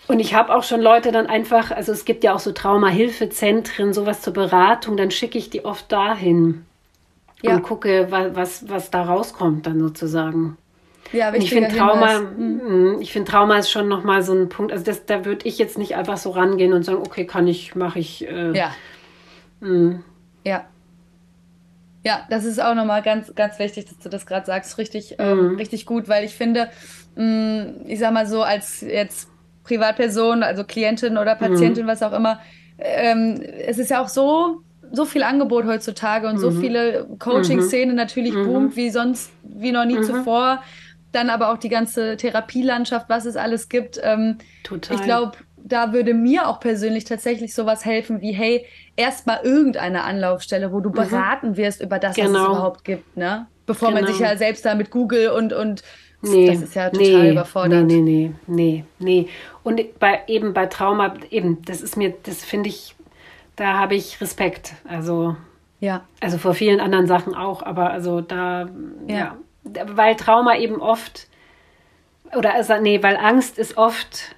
[0.09, 3.93] Und ich habe auch schon Leute dann einfach, also es gibt ja auch so Traumahilfezentren,
[3.93, 6.65] sowas zur Beratung, dann schicke ich die oft dahin
[7.43, 7.55] ja.
[7.55, 10.57] und gucke, was, was, da rauskommt dann sozusagen.
[11.13, 12.99] Ja, ich finde Trauma, hm.
[13.01, 15.77] ich finde Trauma ist schon nochmal so ein Punkt, also das, da würde ich jetzt
[15.77, 18.27] nicht einfach so rangehen und sagen, okay, kann ich, mache ich.
[18.27, 18.73] Äh, ja.
[19.61, 20.01] Mh.
[20.45, 20.65] Ja.
[22.05, 24.77] Ja, das ist auch nochmal ganz, ganz wichtig, dass du das gerade sagst.
[24.79, 25.57] Richtig, ähm, mhm.
[25.57, 29.29] richtig gut, weil ich finde, mm, ich sag mal so, als jetzt
[29.65, 31.89] Privatperson, also Klientin oder Patientin, mhm.
[31.89, 32.41] was auch immer,
[32.79, 36.41] ähm, es ist ja auch so, so viel Angebot heutzutage und mhm.
[36.41, 38.45] so viele Coaching-Szenen natürlich mhm.
[38.45, 40.05] boomt wie sonst, wie noch nie mhm.
[40.05, 40.63] zuvor.
[41.13, 44.01] Dann aber auch die ganze Therapielandschaft, was es alles gibt.
[44.03, 44.97] Ähm, Total.
[44.97, 50.73] Ich glaube, da würde mir auch persönlich tatsächlich sowas helfen wie, hey, erstmal irgendeine Anlaufstelle,
[50.73, 50.95] wo du mhm.
[50.95, 52.29] beraten wirst über das, genau.
[52.29, 52.53] was es genau.
[52.53, 53.47] überhaupt gibt, ne?
[53.65, 54.01] Bevor genau.
[54.01, 54.31] man sich genau.
[54.31, 55.83] ja selbst da mit Google und, und
[56.23, 57.87] nee, das ist ja total nee, überfordernd.
[57.89, 59.29] Nee, nee, nee, nee, nee.
[59.63, 62.95] Und bei, eben bei Trauma, eben, das ist mir, das finde ich,
[63.57, 64.75] da habe ich Respekt.
[64.89, 65.37] Also,
[65.81, 66.03] ja.
[66.21, 68.69] Also vor vielen anderen Sachen auch, aber also da,
[69.09, 69.17] ja.
[69.17, 69.37] ja.
[69.87, 71.29] Weil Trauma eben oft,
[72.37, 74.35] oder also, nee, weil Angst ist oft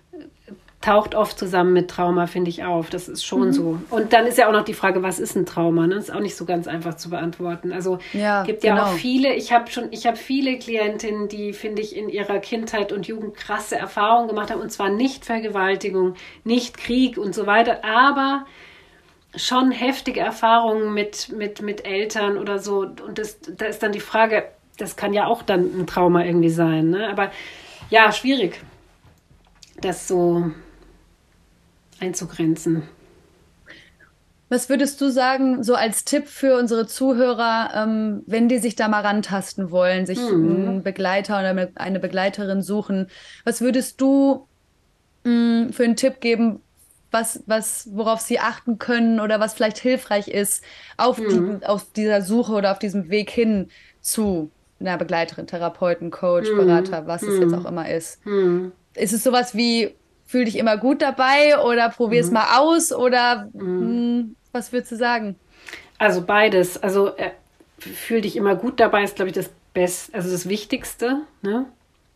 [0.85, 2.91] taucht oft zusammen mit Trauma, finde ich, auf.
[2.91, 3.53] Das ist schon mhm.
[3.53, 3.79] so.
[3.89, 5.87] Und dann ist ja auch noch die Frage, was ist ein Trauma?
[5.87, 5.95] Ne?
[5.95, 7.73] Das ist auch nicht so ganz einfach zu beantworten.
[7.73, 8.87] Also ja, gibt ja genau.
[8.89, 12.93] auch viele, ich habe schon, ich habe viele Klientinnen, die, finde ich, in ihrer Kindheit
[12.93, 14.61] und Jugend krasse Erfahrungen gemacht haben.
[14.61, 18.45] Und zwar nicht Vergewaltigung, nicht Krieg und so weiter, aber
[19.37, 22.81] schon heftige Erfahrungen mit, mit, mit Eltern oder so.
[22.81, 24.45] Und das, da ist dann die Frage,
[24.77, 26.91] das kann ja auch dann ein Trauma irgendwie sein.
[26.91, 27.09] Ne?
[27.09, 27.31] Aber
[27.89, 28.61] ja, schwierig
[29.81, 30.51] das so
[32.01, 32.83] einzugrenzen.
[34.51, 38.89] Was würdest du sagen, so als Tipp für unsere Zuhörer, ähm, wenn die sich da
[38.89, 40.69] mal rantasten wollen, sich mhm.
[40.69, 43.09] einen Begleiter oder eine Begleiterin suchen?
[43.45, 44.47] Was würdest du
[45.25, 46.61] mh, mm, für einen Tipp geben,
[47.11, 50.63] was, was, worauf sie achten können oder was vielleicht hilfreich ist
[50.99, 51.61] auf, mhm.
[51.61, 53.71] die, auf dieser Suche oder auf diesem Weg hin
[54.01, 56.57] zu einer Begleiterin, Therapeuten, Coach, mhm.
[56.59, 57.59] Berater, was es jetzt mhm.
[57.59, 58.25] auch immer ist?
[58.27, 58.73] Mhm.
[58.95, 59.95] Ist es sowas wie
[60.35, 62.33] fühl dich immer gut dabei oder probier es mhm.
[62.33, 63.61] mal aus oder mhm.
[63.63, 65.37] mh, hm, was würdest du sagen?
[65.99, 66.83] Also beides.
[66.83, 67.31] Also äh,
[67.79, 71.19] fühl dich immer gut dabei ist, glaube ich, das Beste, also das Wichtigste.
[71.43, 71.67] Ne?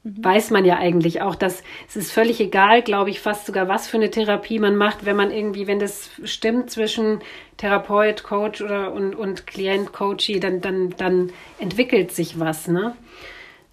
[0.02, 0.24] Mhm.
[0.24, 3.86] Weiß man ja eigentlich auch, dass es ist völlig egal, glaube ich, fast sogar, was
[3.86, 7.20] für eine Therapie man macht, wenn man irgendwie, wenn das stimmt zwischen
[7.56, 12.96] Therapeut, Coach oder und, und Klient, Coachie, dann, dann, dann entwickelt sich was, ne?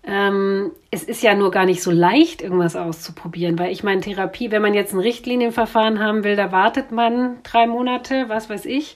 [0.08, 4.52] Ähm, es ist ja nur gar nicht so leicht, irgendwas auszuprobieren, weil ich meine, Therapie,
[4.52, 8.96] wenn man jetzt ein Richtlinienverfahren haben will, da wartet man drei Monate, was weiß ich.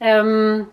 [0.00, 0.68] Ähm,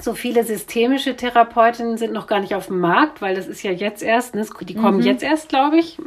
[0.00, 3.70] so viele systemische Therapeutinnen sind noch gar nicht auf dem Markt, weil das ist ja
[3.70, 4.44] jetzt erst, ne?
[4.62, 5.04] die kommen mhm.
[5.04, 5.98] jetzt erst, glaube ich.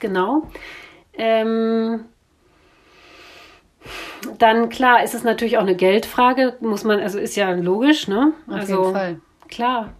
[0.00, 0.48] Genau.
[1.14, 2.04] Ähm,
[4.38, 8.32] dann klar ist es natürlich auch eine Geldfrage, muss man, also ist ja logisch, ne?
[8.48, 9.20] Auf also, jeden Fall.
[9.48, 9.92] Klar,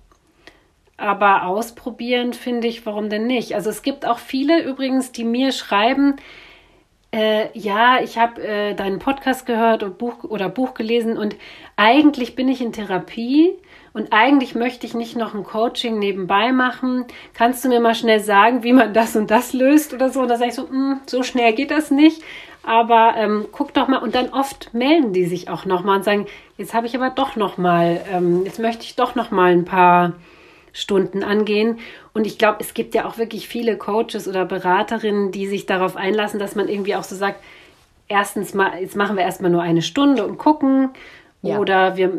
[0.98, 3.54] aber ausprobieren finde ich, warum denn nicht?
[3.54, 6.16] Also es gibt auch viele übrigens, die mir schreiben,
[7.10, 11.36] äh, ja, ich habe äh, deinen Podcast gehört und Buch oder Buch gelesen und
[11.76, 13.54] eigentlich bin ich in Therapie
[13.94, 17.06] und eigentlich möchte ich nicht noch ein Coaching nebenbei machen.
[17.32, 20.20] Kannst du mir mal schnell sagen, wie man das und das löst oder so?
[20.20, 22.22] Und da sage ich so, hm, so schnell geht das nicht.
[22.62, 26.04] Aber ähm, guck doch mal und dann oft melden die sich auch noch mal und
[26.04, 26.26] sagen,
[26.58, 29.64] jetzt habe ich aber doch noch mal, ähm, jetzt möchte ich doch noch mal ein
[29.64, 30.12] paar
[30.78, 31.78] Stunden angehen.
[32.14, 35.96] Und ich glaube, es gibt ja auch wirklich viele Coaches oder Beraterinnen, die sich darauf
[35.96, 37.42] einlassen, dass man irgendwie auch so sagt,
[38.08, 40.90] erstens mal, jetzt machen wir erstmal nur eine Stunde und gucken.
[41.42, 41.58] Ja.
[41.58, 42.12] Oder, wir,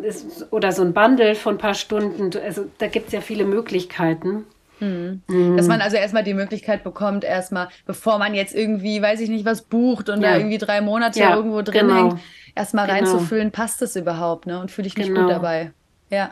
[0.51, 2.31] oder so ein Bundle von ein paar Stunden.
[2.41, 4.45] Also da gibt es ja viele Möglichkeiten.
[4.79, 5.21] Mhm.
[5.27, 5.57] Mhm.
[5.57, 9.45] Dass man also erstmal die Möglichkeit bekommt, erstmal, bevor man jetzt irgendwie, weiß ich nicht,
[9.45, 10.31] was bucht und ja.
[10.31, 11.95] da irgendwie drei Monate ja, irgendwo drin genau.
[11.95, 12.19] hängt,
[12.55, 12.97] erstmal genau.
[12.97, 14.59] reinzufühlen, passt das überhaupt, ne?
[14.59, 15.23] Und fühle ich mich genau.
[15.23, 15.71] gut dabei.
[16.09, 16.31] Ja.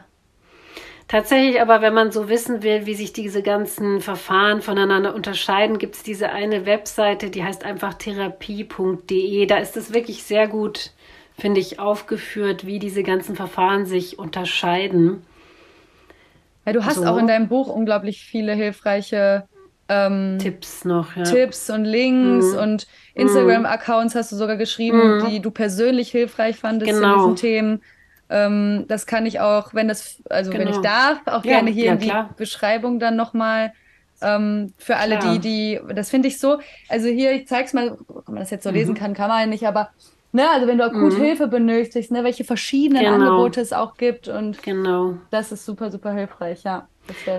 [1.07, 5.95] Tatsächlich aber, wenn man so wissen will, wie sich diese ganzen Verfahren voneinander unterscheiden, gibt
[5.95, 9.45] es diese eine Webseite, die heißt einfach therapie.de.
[9.45, 10.91] Da ist es wirklich sehr gut,
[11.37, 15.21] finde ich, aufgeführt, wie diese ganzen Verfahren sich unterscheiden.
[16.65, 17.05] Ja, du hast so.
[17.05, 19.47] auch in deinem Buch unglaublich viele hilfreiche
[19.87, 21.23] ähm, Tipps noch, ja.
[21.23, 22.59] Tipps und Links mhm.
[22.59, 25.29] und Instagram-Accounts hast du sogar geschrieben, mhm.
[25.29, 27.13] die du persönlich hilfreich fandest genau.
[27.13, 27.81] in diesen Themen.
[28.29, 30.61] Ähm, das kann ich auch, wenn das, also genau.
[30.61, 30.89] wenn ich genau.
[30.89, 32.29] darf, auch ja, gerne hier ja, in die klar.
[32.37, 33.73] Beschreibung dann nochmal
[34.21, 35.33] ähm, für alle klar.
[35.33, 36.59] die, die, das finde ich so,
[36.89, 38.75] also hier, ich zeig's mal, ob man das jetzt so mhm.
[38.75, 39.89] lesen kann, kann man nicht, aber
[40.33, 41.23] Ne, also wenn du akut mhm.
[41.23, 43.15] Hilfe benötigst, ne, welche verschiedenen genau.
[43.15, 45.15] Angebote es auch gibt und genau.
[45.31, 46.87] das ist super, super hilfreich, ja.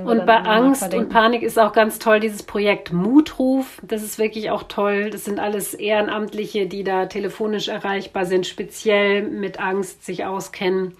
[0.04, 3.80] Und bei Angst und Panik ist auch ganz toll dieses Projekt Mutruf.
[3.82, 5.10] Das ist wirklich auch toll.
[5.10, 10.96] Das sind alles Ehrenamtliche, die da telefonisch erreichbar sind, speziell mit Angst sich auskennen.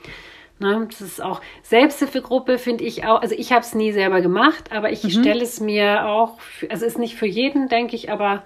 [0.58, 0.86] Ne?
[0.90, 3.22] Das ist auch Selbsthilfegruppe, finde ich auch.
[3.22, 5.10] Also ich habe es nie selber gemacht, aber ich mhm.
[5.10, 8.44] stelle es mir auch, für, also ist nicht für jeden, denke ich, aber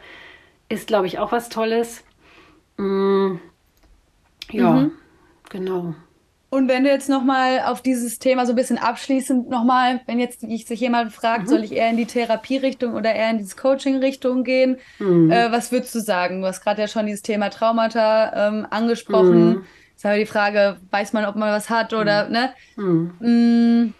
[0.68, 2.04] ist, glaube ich, auch was Tolles.
[2.76, 3.36] Mm,
[4.50, 4.92] ja, mhm.
[5.48, 5.94] genau.
[6.52, 10.42] Und wenn du jetzt nochmal auf dieses Thema so ein bisschen abschließend nochmal, wenn jetzt
[10.42, 11.46] sich jemand fragt, mhm.
[11.46, 15.30] soll ich eher in die Therapierichtung oder eher in diese Coaching-Richtung gehen, mhm.
[15.30, 16.42] äh, was würdest du sagen?
[16.42, 19.46] Du hast gerade ja schon dieses Thema Traumata ähm, angesprochen.
[19.46, 19.64] Mhm.
[19.92, 23.12] Jetzt haben wir die Frage, weiß man, ob man was hat oder, mhm.
[23.20, 23.94] ne?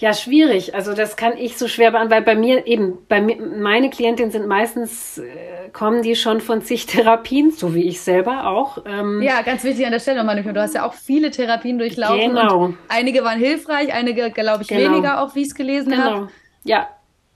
[0.00, 0.76] Ja, schwierig.
[0.76, 4.30] Also das kann ich so schwer beantworten, weil bei mir eben, bei mir, meine Klientinnen
[4.30, 8.78] sind meistens, äh, kommen die schon von zig Therapien, so wie ich selber auch.
[8.86, 12.28] Ähm, ja, ganz wichtig an der Stelle nochmal, du hast ja auch viele Therapien durchlaufen.
[12.28, 12.74] Genau.
[12.88, 14.92] einige waren hilfreich, einige, glaube ich, genau.
[14.92, 16.02] weniger, auch wie ich es gelesen genau.
[16.02, 16.28] habe.
[16.62, 16.86] Ja,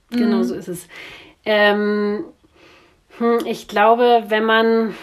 [0.09, 0.43] genau mhm.
[0.43, 0.87] so ist es.
[1.43, 2.23] Ähm,
[3.17, 4.95] hm, ich glaube, wenn man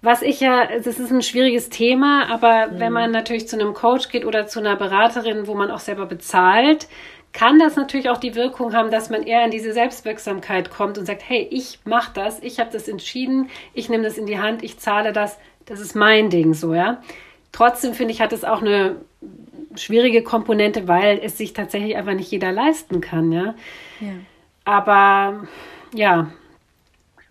[0.00, 2.80] was ich ja, das ist ein schwieriges Thema, aber mhm.
[2.80, 6.06] wenn man natürlich zu einem Coach geht oder zu einer Beraterin, wo man auch selber
[6.06, 6.88] bezahlt,
[7.32, 11.06] kann das natürlich auch die Wirkung haben, dass man eher in diese Selbstwirksamkeit kommt und
[11.06, 14.62] sagt, hey, ich mache das, ich habe das entschieden, ich nehme das in die Hand,
[14.62, 17.02] ich zahle das, das ist mein Ding so, ja.
[17.52, 18.96] Trotzdem finde ich, hat es auch eine
[19.74, 23.54] schwierige Komponente, weil es sich tatsächlich einfach nicht jeder leisten kann, ja.
[24.00, 24.12] ja.
[24.64, 25.46] Aber
[25.94, 26.30] ja,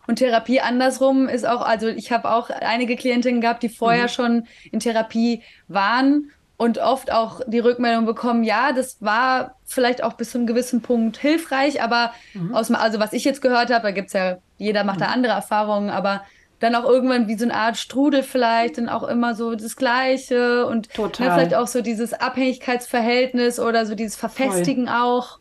[0.08, 4.10] und Therapie andersrum ist auch, also ich habe auch einige Klientinnen gehabt, die vorher mhm.
[4.10, 10.14] schon in Therapie waren und oft auch die Rückmeldung bekommen, ja, das war vielleicht auch
[10.14, 12.56] bis zu einem gewissen Punkt hilfreich, aber mhm.
[12.56, 15.04] aus, also was ich jetzt gehört habe, da gibt es ja, jeder macht mhm.
[15.04, 16.24] da andere Erfahrungen, aber
[16.60, 20.66] dann auch irgendwann wie so eine Art Strudel vielleicht, dann auch immer so das Gleiche
[20.66, 24.96] und ne, vielleicht auch so dieses Abhängigkeitsverhältnis oder so dieses Verfestigen Voll.
[24.96, 25.40] auch.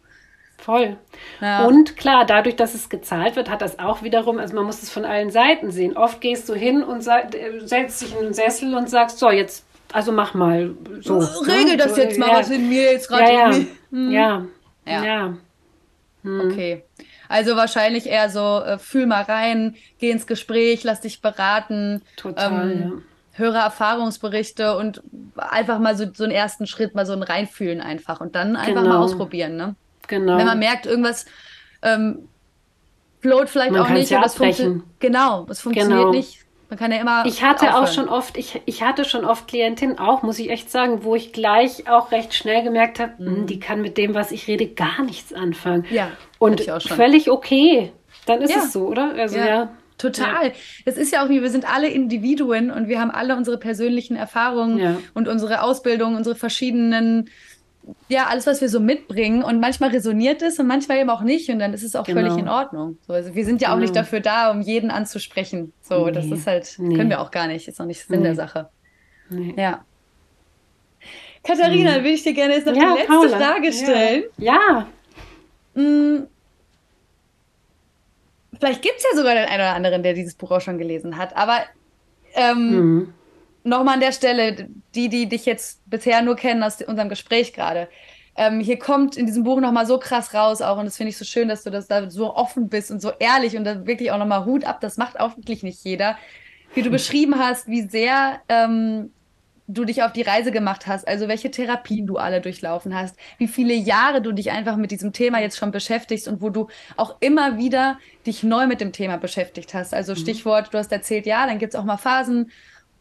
[0.59, 0.97] Voll.
[1.41, 1.65] Ja.
[1.67, 4.91] Und klar, dadurch, dass es gezahlt wird, hat das auch wiederum, also man muss es
[4.91, 5.97] von allen Seiten sehen.
[5.97, 9.65] Oft gehst du hin und äh, setzt dich in den Sessel und sagst, so, jetzt,
[9.93, 11.19] also mach mal so.
[11.19, 11.77] Regel ne?
[11.77, 12.39] das so, jetzt mal, ja.
[12.39, 13.67] was in mir jetzt gerade ja, ja.
[13.91, 14.11] Hm.
[14.11, 14.47] ja.
[14.87, 15.05] Ja.
[15.05, 15.37] ja.
[16.23, 16.51] Hm.
[16.51, 16.83] Okay.
[17.29, 22.03] Also wahrscheinlich eher so, äh, fühl mal rein, geh ins Gespräch, lass dich beraten.
[22.17, 23.03] Total, ähm.
[23.33, 25.03] Höre Erfahrungsberichte und
[25.37, 28.83] einfach mal so, so einen ersten Schritt, mal so ein Reinfühlen einfach und dann einfach
[28.83, 28.95] genau.
[28.95, 29.77] mal ausprobieren, ne?
[30.07, 30.39] Genau.
[30.39, 31.27] Wenn man merkt, irgendwas
[31.83, 32.29] ähm,
[33.21, 34.85] float vielleicht man auch nicht, ja funktioniert.
[35.01, 36.11] Genau, es funktioniert genau.
[36.13, 36.47] nicht.
[36.69, 37.25] Man kann ja immer.
[37.27, 37.85] Ich hatte aufhören.
[37.85, 41.15] auch schon oft, ich, ich hatte schon oft Klientinnen auch, muss ich echt sagen, wo
[41.15, 43.47] ich gleich auch recht schnell gemerkt habe, hm, mhm.
[43.47, 45.85] die kann mit dem, was ich rede, gar nichts anfangen.
[45.91, 46.11] Ja.
[46.39, 47.93] Und völlig okay.
[48.27, 48.59] Dann ist ja.
[48.59, 49.15] es so, oder?
[49.17, 49.47] Also ja.
[49.47, 49.69] ja.
[49.99, 50.53] Total.
[50.85, 54.15] Es ist ja auch wie, wir sind alle Individuen und wir haben alle unsere persönlichen
[54.15, 54.99] Erfahrungen ja.
[55.15, 57.31] und unsere Ausbildung, unsere verschiedenen
[58.09, 59.43] ja, alles, was wir so mitbringen.
[59.43, 61.49] Und manchmal resoniert es und manchmal eben auch nicht.
[61.51, 62.21] Und dann ist es auch genau.
[62.21, 62.99] völlig in Ordnung.
[63.07, 64.03] So, also wir sind ja auch nicht genau.
[64.03, 65.73] dafür da, um jeden anzusprechen.
[65.83, 66.13] So, nee.
[66.13, 66.97] das ist halt, nee.
[66.97, 67.69] können wir auch gar nicht.
[67.69, 68.27] Ist auch nicht Sinn nee.
[68.27, 68.69] der Sache.
[69.57, 69.85] Ja.
[71.43, 73.39] Katharina, will ich dir gerne jetzt noch ja, die letzte Paula.
[73.39, 74.25] Frage stellen.
[74.39, 74.55] Ja.
[74.55, 74.87] ja.
[75.75, 76.27] Hm.
[78.59, 81.17] Vielleicht gibt es ja sogar den einen oder anderen, der dieses Buch auch schon gelesen
[81.17, 81.37] hat.
[81.37, 81.59] Aber
[82.35, 83.15] ähm, mhm
[83.67, 87.89] nochmal an der Stelle, die, die dich jetzt bisher nur kennen aus unserem Gespräch gerade.
[88.37, 91.17] Ähm, hier kommt in diesem Buch nochmal so krass raus auch und das finde ich
[91.17, 94.11] so schön, dass du das da so offen bist und so ehrlich und da wirklich
[94.11, 96.17] auch nochmal Hut ab, das macht auch wirklich nicht jeder.
[96.75, 99.11] Wie du beschrieben hast, wie sehr ähm,
[99.69, 103.49] du dich auf die Reise gemacht hast, also welche Therapien du alle durchlaufen hast, wie
[103.49, 107.17] viele Jahre du dich einfach mit diesem Thema jetzt schon beschäftigst und wo du auch
[107.21, 109.95] immer wieder dich neu mit dem Thema beschäftigt hast.
[109.95, 110.19] Also mhm.
[110.19, 112.51] Stichwort, du hast erzählt, ja, dann gibt es auch mal Phasen,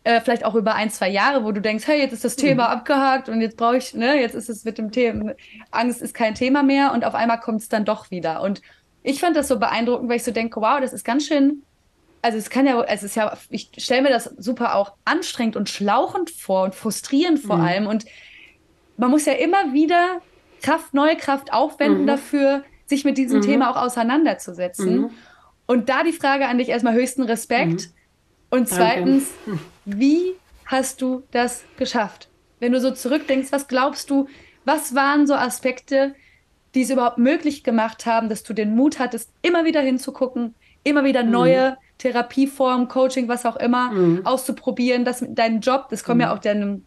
[0.06, 2.68] äh, vielleicht auch über ein, zwei Jahre, wo du denkst, hey, jetzt ist das Thema
[2.68, 2.74] mhm.
[2.74, 5.34] abgehakt und jetzt brauche ich, ne, jetzt ist es mit dem Thema,
[5.72, 8.42] Angst ist kein Thema mehr und auf einmal kommt es dann doch wieder.
[8.42, 8.62] Und
[9.02, 11.64] ich fand das so beeindruckend, weil ich so denke, wow, das ist ganz schön,
[12.22, 15.70] also es kann ja, es ist ja, ich stelle mir das super auch anstrengend und
[15.70, 17.64] schlauchend vor und frustrierend vor mhm.
[17.64, 17.88] allem.
[17.88, 18.06] Und
[18.98, 20.22] man muss ja immer wieder
[20.62, 22.08] Kraft, neue Kraft aufwenden mhm.
[22.08, 23.44] dafür, sich mit diesem mhm.
[23.44, 25.02] Thema auch auseinanderzusetzen.
[25.02, 25.10] Mhm.
[25.66, 27.82] Und da die Frage an dich erstmal höchsten Respekt.
[27.82, 27.94] Mhm.
[28.52, 29.62] Und zweitens, Danke.
[29.86, 30.34] wie
[30.66, 32.28] hast du das geschafft?
[32.60, 34.28] Wenn du so zurückdenkst, was glaubst du,
[34.66, 36.16] was waren so Aspekte,
[36.74, 41.04] die es überhaupt möglich gemacht haben, dass du den Mut hattest, immer wieder hinzugucken, immer
[41.04, 41.32] wieder mhm.
[41.32, 44.26] neue Therapieformen, Coaching, was auch immer, mhm.
[44.26, 46.86] auszuprobieren, das mit deinem Job, das kommt ja auch deinem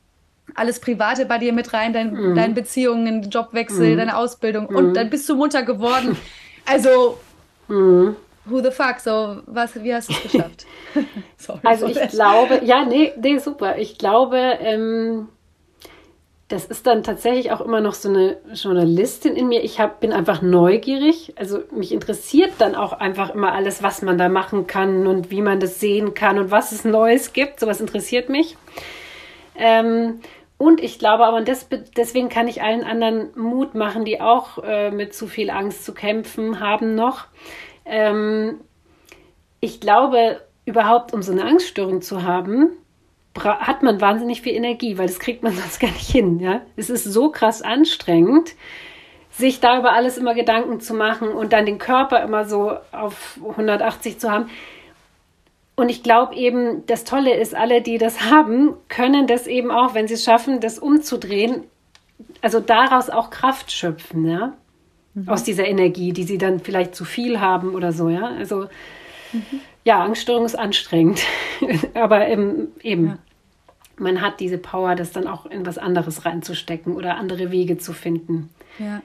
[0.54, 2.34] alles Private bei dir mit rein, dein, mhm.
[2.34, 3.98] deine Beziehungen, Jobwechsel, mhm.
[3.98, 6.16] deine Ausbildung und dann bist du Mutter geworden.
[6.70, 7.18] Also
[8.48, 9.00] who the fuck?
[9.00, 10.66] So, was, wie hast du es geschafft?
[11.36, 13.78] Sorry, also ich glaube, ja, nee, nee, super.
[13.78, 15.28] Ich glaube, ähm,
[16.48, 19.62] das ist dann tatsächlich auch immer noch so eine Journalistin in mir.
[19.62, 21.34] Ich hab, bin einfach neugierig.
[21.36, 25.42] Also mich interessiert dann auch einfach immer alles, was man da machen kann und wie
[25.42, 27.60] man das sehen kann und was es Neues gibt.
[27.60, 28.56] Sowas interessiert mich.
[29.56, 30.20] Ähm,
[30.56, 34.90] und ich glaube aber, des, deswegen kann ich allen anderen Mut machen, die auch äh,
[34.90, 37.26] mit zu viel Angst zu kämpfen haben noch.
[37.88, 38.60] Ähm,
[39.60, 42.70] ich glaube, überhaupt um so eine Angststörung zu haben,
[43.36, 46.38] hat man wahnsinnig viel Energie, weil das kriegt man sonst gar nicht hin.
[46.38, 46.62] Ja?
[46.76, 48.54] Es ist so krass anstrengend,
[49.30, 53.38] sich da über alles immer Gedanken zu machen und dann den Körper immer so auf
[53.42, 54.50] 180 zu haben.
[55.76, 59.94] Und ich glaube eben, das Tolle ist, alle, die das haben, können das eben auch,
[59.94, 61.64] wenn sie es schaffen, das umzudrehen,
[62.42, 64.54] also daraus auch Kraft schöpfen, ja
[65.14, 65.28] mhm.
[65.28, 68.26] aus dieser Energie, die sie dann vielleicht zu viel haben oder so, ja.
[68.26, 68.68] Also
[69.32, 69.60] mhm.
[69.84, 71.22] ja, Angststörung ist anstrengend,
[71.94, 73.06] aber ähm, eben.
[73.06, 73.18] Ja.
[74.00, 77.92] Man hat diese Power, das dann auch in was anderes reinzustecken oder andere Wege zu
[77.92, 78.48] finden.
[78.78, 79.02] Ja.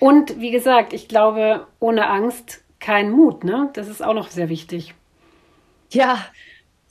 [0.00, 3.70] Und wie gesagt, ich glaube, ohne Angst kein Mut, ne?
[3.72, 4.94] Das ist auch noch sehr wichtig.
[5.90, 6.18] Ja,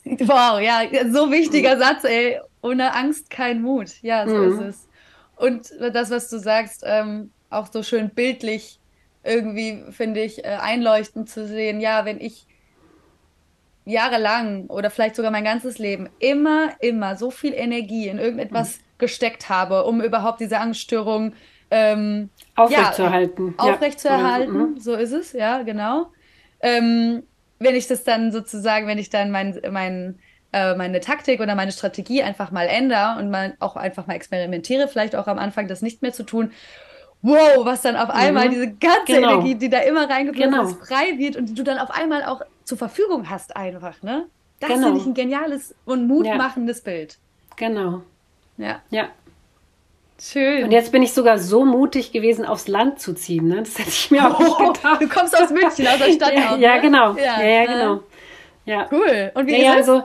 [0.03, 1.79] wow, ja, so wichtiger mhm.
[1.79, 2.39] Satz, ey.
[2.61, 4.01] Ohne Angst kein Mut.
[4.01, 4.51] Ja, so mhm.
[4.51, 4.87] ist es.
[5.35, 8.79] Und das, was du sagst, ähm, auch so schön bildlich
[9.23, 11.79] irgendwie, finde ich, äh, einleuchtend zu sehen.
[11.79, 12.45] Ja, wenn ich
[13.85, 18.81] jahrelang oder vielleicht sogar mein ganzes Leben immer, immer so viel Energie in irgendetwas mhm.
[18.97, 21.33] gesteckt habe, um überhaupt diese Angststörung
[21.71, 23.55] ähm, aufrechtzuerhalten.
[23.57, 24.65] Ja, aufrechtzuerhalten, ja.
[24.67, 24.79] Mhm.
[24.79, 26.11] so ist es, ja, genau.
[26.61, 27.23] Ähm,
[27.59, 30.19] wenn ich das dann sozusagen, wenn ich dann mein, mein,
[30.51, 34.87] äh, meine Taktik oder meine Strategie einfach mal ändere und mal auch einfach mal experimentiere,
[34.87, 36.51] vielleicht auch am Anfang das nicht mehr zu tun
[37.23, 38.51] wow, was dann auf einmal mhm.
[38.51, 39.31] diese ganze genau.
[39.31, 40.67] Energie, die da immer reingeflossen genau.
[40.67, 44.27] ist, frei wird und die du dann auf einmal auch zur Verfügung hast einfach, ne?
[44.59, 44.87] Das genau.
[44.87, 46.91] finde ich ein geniales und mutmachendes ja.
[46.91, 47.17] Bild.
[47.55, 48.01] Genau.
[48.57, 48.81] Ja.
[48.91, 49.07] Ja.
[50.21, 50.63] Schön.
[50.63, 53.47] Und jetzt bin ich sogar so mutig gewesen, aufs Land zu ziehen.
[53.47, 53.57] Ne?
[53.57, 55.01] Das hätte ich mir auch nicht oh, gedacht.
[55.01, 56.33] Du kommst aus München, aus der Stadt.
[56.35, 56.81] ja, auch, ja, ne?
[56.81, 57.13] genau.
[57.15, 58.03] Ja, ja, ja genau.
[58.65, 58.87] Ja.
[58.89, 59.31] Cool.
[59.33, 59.89] Und wie ja, es?
[59.89, 60.03] Also,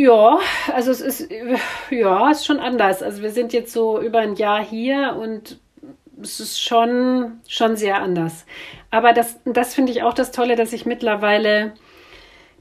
[0.00, 0.38] ja,
[0.72, 1.28] also es ist,
[1.90, 3.02] ja, ist schon anders.
[3.02, 5.58] Also wir sind jetzt so über ein Jahr hier und
[6.22, 8.46] es ist schon, schon sehr anders.
[8.90, 11.74] Aber das, das finde ich auch das Tolle, dass ich mittlerweile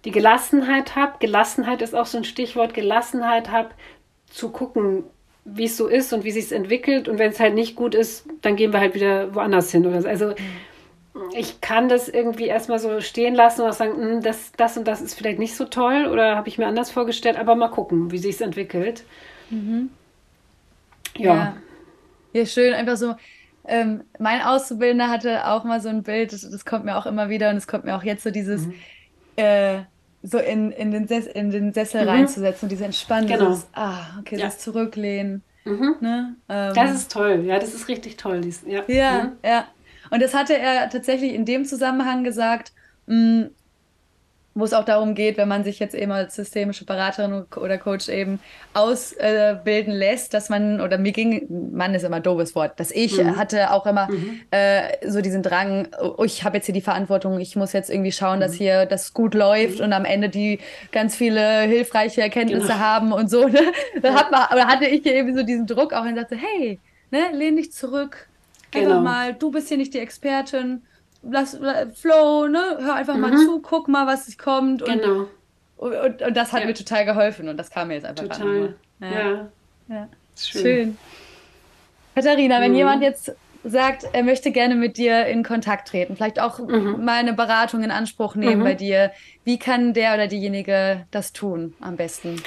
[0.04, 1.14] die Gelassenheit habe.
[1.20, 3.70] Gelassenheit ist auch so ein Stichwort, Gelassenheit habe,
[4.30, 5.06] zu gucken,
[5.46, 7.08] wie es so ist und wie sich es entwickelt.
[7.08, 9.88] Und wenn es halt nicht gut ist, dann gehen wir halt wieder woanders hin.
[9.88, 10.10] Oder so.
[10.10, 10.36] Also mhm
[11.34, 14.88] ich kann das irgendwie erstmal so stehen lassen und auch sagen, hm, das, das und
[14.88, 18.12] das ist vielleicht nicht so toll oder habe ich mir anders vorgestellt, aber mal gucken,
[18.12, 19.04] wie sich es entwickelt.
[19.50, 19.90] Mhm.
[21.18, 21.36] Ja.
[21.36, 21.58] ja.
[22.34, 22.46] ja.
[22.46, 23.16] schön, einfach so.
[23.66, 27.30] Ähm, mein Auszubildender hatte auch mal so ein Bild, das, das, kommt mir auch immer
[27.30, 28.74] wieder und es kommt mir auch jetzt so dieses, mhm.
[29.36, 29.82] äh,
[30.24, 32.10] so in, in, den, Ses in den Sessel mhm.
[32.10, 33.50] reinzusetzen und diese Entspannung, genau.
[33.50, 34.46] dieses, ah, okay, ja.
[34.46, 35.44] das Zurücklehnen.
[35.66, 35.96] Mhm.
[36.00, 36.36] Ne?
[36.48, 38.42] Ähm, das ist toll, ja, das ist richtig toll.
[38.42, 39.24] Dies, ja, ja.
[39.24, 39.32] Mhm.
[39.44, 39.68] ja.
[40.10, 42.72] Und das hatte er tatsächlich in dem Zusammenhang gesagt,
[43.08, 43.50] mh, mm,
[44.60, 48.10] wo es auch darum geht, wenn man sich jetzt eben als systemische Beraterin oder Coach
[48.10, 48.40] eben
[48.74, 53.18] ausbilden lässt, dass man, oder mir ging, Mann ist immer ein doofes Wort, dass ich
[53.18, 53.38] mhm.
[53.38, 54.42] hatte auch immer mhm.
[54.52, 58.12] äh, so diesen Drang, oh, ich habe jetzt hier die Verantwortung, ich muss jetzt irgendwie
[58.12, 58.42] schauen, mhm.
[58.42, 59.86] dass hier das gut läuft mhm.
[59.86, 60.60] und am Ende die
[60.92, 62.80] ganz viele hilfreiche Erkenntnisse genau.
[62.80, 63.48] haben und so.
[63.48, 63.62] Ne?
[64.02, 66.80] Da hat man, oder hatte ich eben so diesen Druck auch und sagte, hey,
[67.12, 68.29] ne, lehn dich zurück,
[68.72, 68.90] Genau.
[68.90, 70.84] Einfach mal, du bist hier nicht die Expertin.
[71.22, 71.58] Lass,
[71.96, 72.78] Flow, ne?
[72.80, 73.22] Hör einfach mhm.
[73.22, 74.82] mal zu, guck mal, was kommt.
[74.82, 75.28] Und, genau.
[75.78, 76.68] Und, und, und das hat ja.
[76.68, 78.48] mir total geholfen und das kam mir jetzt einfach total.
[78.48, 78.76] an.
[79.02, 79.10] Ja.
[79.10, 79.50] ja.
[79.90, 80.10] ja.
[80.36, 80.62] Schön.
[80.62, 80.98] Schön.
[82.16, 82.78] Katharina, wenn mhm.
[82.78, 87.04] jemand jetzt sagt, er möchte gerne mit dir in Kontakt treten, vielleicht auch mhm.
[87.04, 88.64] mal eine Beratung in Anspruch nehmen mhm.
[88.64, 89.12] bei dir,
[89.44, 92.42] wie kann der oder diejenige das tun am besten?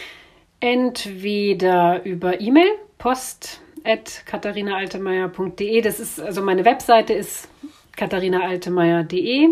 [0.61, 5.81] Entweder über E-Mail, post at katharinaaltemeyer.de.
[5.81, 7.49] Das ist, also meine Webseite ist
[7.97, 9.49] katharinaaltemeyer.de.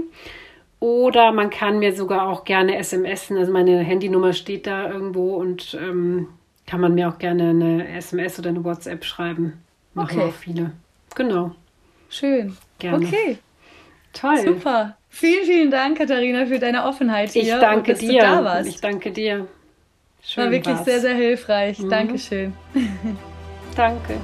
[0.81, 5.78] Oder man kann mir sogar auch gerne SMSen, also meine Handynummer steht da irgendwo und
[5.78, 6.28] ähm,
[6.66, 9.62] kann man mir auch gerne eine SMS oder eine WhatsApp schreiben.
[9.93, 10.28] Machen okay.
[10.28, 10.72] auch viele.
[11.14, 11.55] Genau.
[12.09, 12.57] Schön.
[12.78, 13.07] Gerne.
[13.07, 13.39] Okay.
[14.14, 14.39] Toll.
[14.39, 14.97] Super.
[15.11, 17.43] Vielen, vielen Dank, Katharina, für deine Offenheit hier.
[17.43, 18.22] Ich danke und, dir.
[18.22, 18.68] da warst.
[18.68, 19.49] Ich danke dir.
[20.22, 20.85] Schön War wirklich war's.
[20.85, 21.78] sehr, sehr hilflich.
[21.81, 21.91] Mhm.
[21.91, 22.53] Dankeschön.
[23.81, 24.20] Danke.